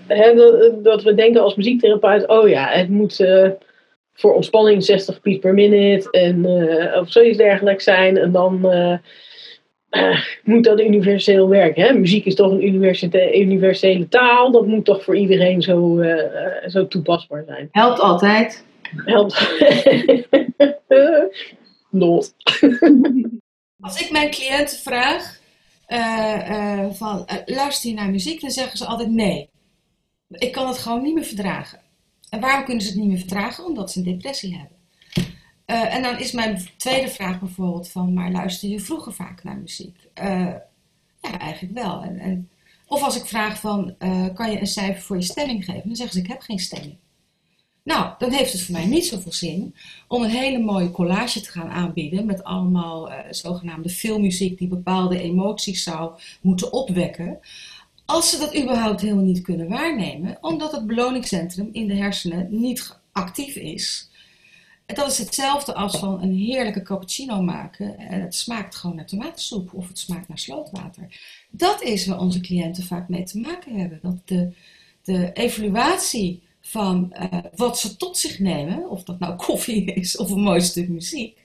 dat, 0.08 0.84
dat, 0.84 1.04
we 1.04 1.14
denken 1.14 1.42
als 1.42 1.56
muziektherapeut, 1.56 2.28
oh 2.28 2.50
ja, 2.50 2.68
het 2.70 2.90
moet... 2.90 3.20
Uh, 3.20 3.50
voor 4.14 4.34
ontspanning 4.34 4.84
60 4.84 5.22
piep 5.22 5.42
per 5.42 5.54
minute 5.54 6.10
en, 6.12 6.46
uh, 6.46 7.00
of 7.00 7.12
zoiets 7.12 7.38
dergelijks 7.38 7.84
zijn. 7.84 8.18
En 8.18 8.32
dan 8.32 8.66
uh, 9.98 10.20
moet 10.54 10.64
dat 10.64 10.80
universeel 10.80 11.50
werken. 11.50 11.84
Hè? 11.84 11.94
Muziek 11.94 12.26
is 12.26 12.36
toch 12.36 12.52
een 12.52 12.68
universele 13.42 14.08
taal. 14.08 14.52
Dat 14.52 14.68
moet 14.68 14.86
toch 14.86 15.04
voor 15.04 15.18
iedereen 15.18 15.62
zo, 15.62 16.04
zo 16.68 16.88
toepasbaar 16.88 17.44
zijn. 17.48 17.68
Helpt 17.72 18.00
altijd. 18.00 18.66
Helpt. 18.96 19.50
Not. 21.90 22.34
Als 23.80 24.02
ik 24.02 24.12
mijn 24.12 24.30
cliënten 24.30 24.78
vraag 24.78 25.40
van 26.92 27.26
luister 27.46 27.90
je 27.90 27.96
naar 27.96 28.10
muziek, 28.10 28.42
dan 28.42 28.52
zeggen 28.52 28.78
ze 28.78 28.86
altijd 28.86 29.10
nee. 29.10 29.50
Ik 30.30 30.52
kan 30.52 30.68
het 30.68 30.78
gewoon 30.78 31.02
niet 31.02 31.14
meer 31.14 31.24
verdragen. 31.24 31.80
En 32.30 32.40
waarom 32.40 32.66
kunnen 32.66 32.84
ze 32.84 32.90
het 32.90 33.00
niet 33.00 33.08
meer 33.08 33.18
vertragen? 33.18 33.66
Omdat 33.66 33.92
ze 33.92 34.00
een 34.00 34.06
depressie 34.06 34.58
hebben. 34.58 34.77
Uh, 35.68 35.96
en 35.96 36.02
dan 36.02 36.20
is 36.20 36.32
mijn 36.32 36.68
tweede 36.78 37.10
vraag 37.10 37.40
bijvoorbeeld 37.40 37.90
van, 37.90 38.14
maar 38.14 38.32
luister 38.32 38.70
je 38.70 38.80
vroeger 38.80 39.14
vaak 39.14 39.44
naar 39.44 39.58
muziek? 39.58 39.98
Uh, 40.22 40.54
ja, 41.22 41.40
eigenlijk 41.40 41.74
wel. 41.74 42.02
En, 42.02 42.20
en, 42.20 42.50
of 42.86 43.04
als 43.04 43.16
ik 43.16 43.26
vraag 43.26 43.60
van, 43.60 43.96
uh, 44.00 44.26
kan 44.34 44.52
je 44.52 44.60
een 44.60 44.68
cijfer 44.68 45.02
voor 45.02 45.16
je 45.16 45.22
stemming 45.22 45.66
geven? 45.66 45.88
Dan 45.88 45.96
zeggen 45.96 46.16
ze, 46.16 46.22
ik 46.22 46.28
heb 46.28 46.42
geen 46.42 46.60
stemming. 46.60 46.96
Nou, 47.84 48.14
dan 48.18 48.32
heeft 48.32 48.52
het 48.52 48.62
voor 48.62 48.74
mij 48.74 48.86
niet 48.86 49.06
zoveel 49.06 49.34
zin 49.34 49.76
om 50.08 50.24
een 50.24 50.30
hele 50.30 50.60
mooie 50.60 50.92
collage 50.92 51.42
te 51.42 51.52
gaan 51.52 51.70
aanbieden 51.70 52.26
met 52.26 52.44
allemaal 52.44 53.12
zogenaamde 53.30 53.90
filmmuziek 53.90 54.58
die 54.58 54.68
bepaalde 54.68 55.22
emoties 55.22 55.84
zou 55.84 56.12
moeten 56.42 56.74
opwekken. 56.74 57.40
Als 58.06 58.30
ze 58.30 58.38
dat 58.38 58.58
überhaupt 58.58 59.02
helemaal 59.02 59.24
niet 59.24 59.42
kunnen 59.42 59.70
waarnemen, 59.70 60.38
omdat 60.42 60.72
het 60.72 60.88
beloningscentrum 60.88 61.70
in 61.72 61.88
de 61.88 61.96
hersenen 61.96 62.48
niet 62.50 63.00
actief 63.12 63.56
is. 63.56 64.10
Dat 64.96 65.12
is 65.12 65.18
hetzelfde 65.18 65.74
als 65.74 65.98
van 65.98 66.22
een 66.22 66.36
heerlijke 66.36 66.82
cappuccino 66.82 67.42
maken 67.42 67.98
en 67.98 68.22
het 68.22 68.36
smaakt 68.36 68.76
gewoon 68.76 68.96
naar 68.96 69.06
tomatensoep 69.06 69.74
of 69.74 69.88
het 69.88 70.00
smaakt 70.00 70.28
naar 70.28 70.40
slootwater. 70.40 71.20
Dat 71.50 71.82
is 71.82 72.08
waar 72.08 72.20
onze 72.20 72.40
cliënten 72.40 72.84
vaak 72.84 73.10
mee 73.10 73.24
te 73.24 73.40
maken 73.40 73.76
hebben. 73.80 74.00
Dat 74.02 74.18
de, 74.26 74.52
de 75.04 75.32
evaluatie 75.34 76.44
van 76.62 77.14
uh, 77.14 77.40
wat 77.56 77.80
ze 77.80 77.96
tot 77.96 78.18
zich 78.18 78.40
nemen, 78.40 78.90
of 78.90 79.04
dat 79.04 79.20
nou 79.20 79.36
koffie 79.46 79.94
is 79.94 80.18
of 80.18 80.32
een 80.32 80.42
mooi 80.42 80.62
stuk 80.62 80.90
muziek, 80.90 81.38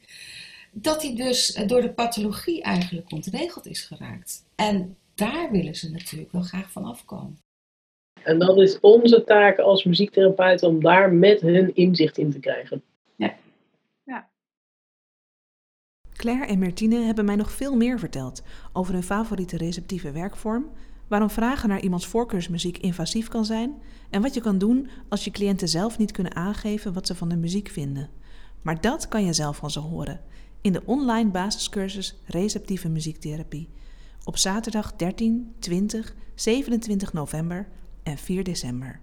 dat 0.72 1.00
die 1.00 1.14
dus 1.14 1.60
door 1.66 1.80
de 1.80 1.92
pathologie 1.92 2.62
eigenlijk 2.62 3.12
ontregeld 3.12 3.66
is 3.66 3.80
geraakt. 3.80 4.44
En 4.54 4.96
daar 5.14 5.50
willen 5.50 5.76
ze 5.76 5.90
natuurlijk 5.90 6.32
wel 6.32 6.42
graag 6.42 6.70
van 6.70 6.84
afkomen. 6.84 7.38
En 8.22 8.38
dat 8.38 8.58
is 8.58 8.80
onze 8.80 9.24
taak 9.24 9.58
als 9.58 9.84
muziektherapeut 9.84 10.62
om 10.62 10.82
daar 10.82 11.12
met 11.12 11.40
hun 11.40 11.74
inzicht 11.74 12.18
in 12.18 12.30
te 12.30 12.38
krijgen. 12.38 12.82
Claire 16.22 16.46
en 16.46 16.58
Mertine 16.58 17.00
hebben 17.00 17.24
mij 17.24 17.36
nog 17.36 17.52
veel 17.52 17.76
meer 17.76 17.98
verteld 17.98 18.42
over 18.72 18.92
hun 18.92 19.02
favoriete 19.02 19.56
receptieve 19.56 20.10
werkvorm, 20.10 20.64
waarom 21.08 21.30
vragen 21.30 21.68
naar 21.68 21.80
iemands 21.80 22.06
voorkeursmuziek 22.06 22.78
invasief 22.78 23.28
kan 23.28 23.44
zijn 23.44 23.74
en 24.10 24.22
wat 24.22 24.34
je 24.34 24.40
kan 24.40 24.58
doen 24.58 24.88
als 25.08 25.24
je 25.24 25.30
cliënten 25.30 25.68
zelf 25.68 25.98
niet 25.98 26.10
kunnen 26.10 26.34
aangeven 26.34 26.92
wat 26.92 27.06
ze 27.06 27.14
van 27.14 27.28
de 27.28 27.36
muziek 27.36 27.68
vinden. 27.68 28.10
Maar 28.62 28.80
dat 28.80 29.08
kan 29.08 29.24
je 29.24 29.32
zelf 29.32 29.56
van 29.56 29.70
ze 29.70 29.78
horen 29.78 30.20
in 30.60 30.72
de 30.72 30.82
online 30.84 31.30
basiscursus 31.30 32.18
Receptieve 32.24 32.88
Muziektherapie 32.88 33.68
op 34.24 34.36
zaterdag 34.36 34.96
13, 34.96 35.54
20, 35.58 36.14
27 36.34 37.12
november 37.12 37.68
en 38.02 38.18
4 38.18 38.44
december. 38.44 39.00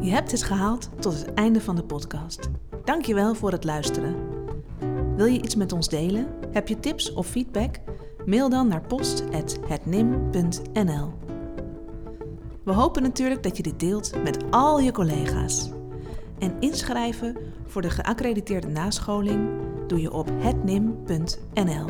Je 0.00 0.10
hebt 0.10 0.30
het 0.30 0.42
gehaald 0.42 0.90
tot 1.00 1.18
het 1.18 1.34
einde 1.34 1.60
van 1.60 1.76
de 1.76 1.84
podcast. 1.84 2.50
Dankjewel 2.84 3.34
voor 3.34 3.52
het 3.52 3.64
luisteren. 3.64 4.33
Wil 5.16 5.26
je 5.26 5.42
iets 5.42 5.54
met 5.54 5.72
ons 5.72 5.88
delen? 5.88 6.26
Heb 6.52 6.68
je 6.68 6.80
tips 6.80 7.12
of 7.12 7.26
feedback? 7.26 7.76
Mail 8.26 8.48
dan 8.48 8.68
naar 8.68 8.82
post.hetnim.nl 8.82 11.12
We 12.62 12.72
hopen 12.72 13.02
natuurlijk 13.02 13.42
dat 13.42 13.56
je 13.56 13.62
dit 13.62 13.80
deelt 13.80 14.22
met 14.22 14.38
al 14.50 14.80
je 14.80 14.92
collega's. 14.92 15.70
En 16.38 16.56
inschrijven 16.60 17.36
voor 17.66 17.82
de 17.82 17.90
geaccrediteerde 17.90 18.68
nascholing 18.68 19.48
doe 19.86 20.00
je 20.00 20.12
op 20.12 20.28
hetnim.nl. 20.32 21.86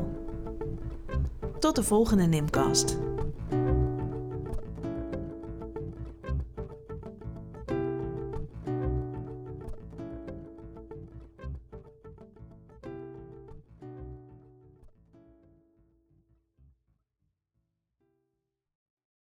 Tot 1.58 1.76
de 1.76 1.82
volgende 1.82 2.24
Nimcast. 2.24 2.98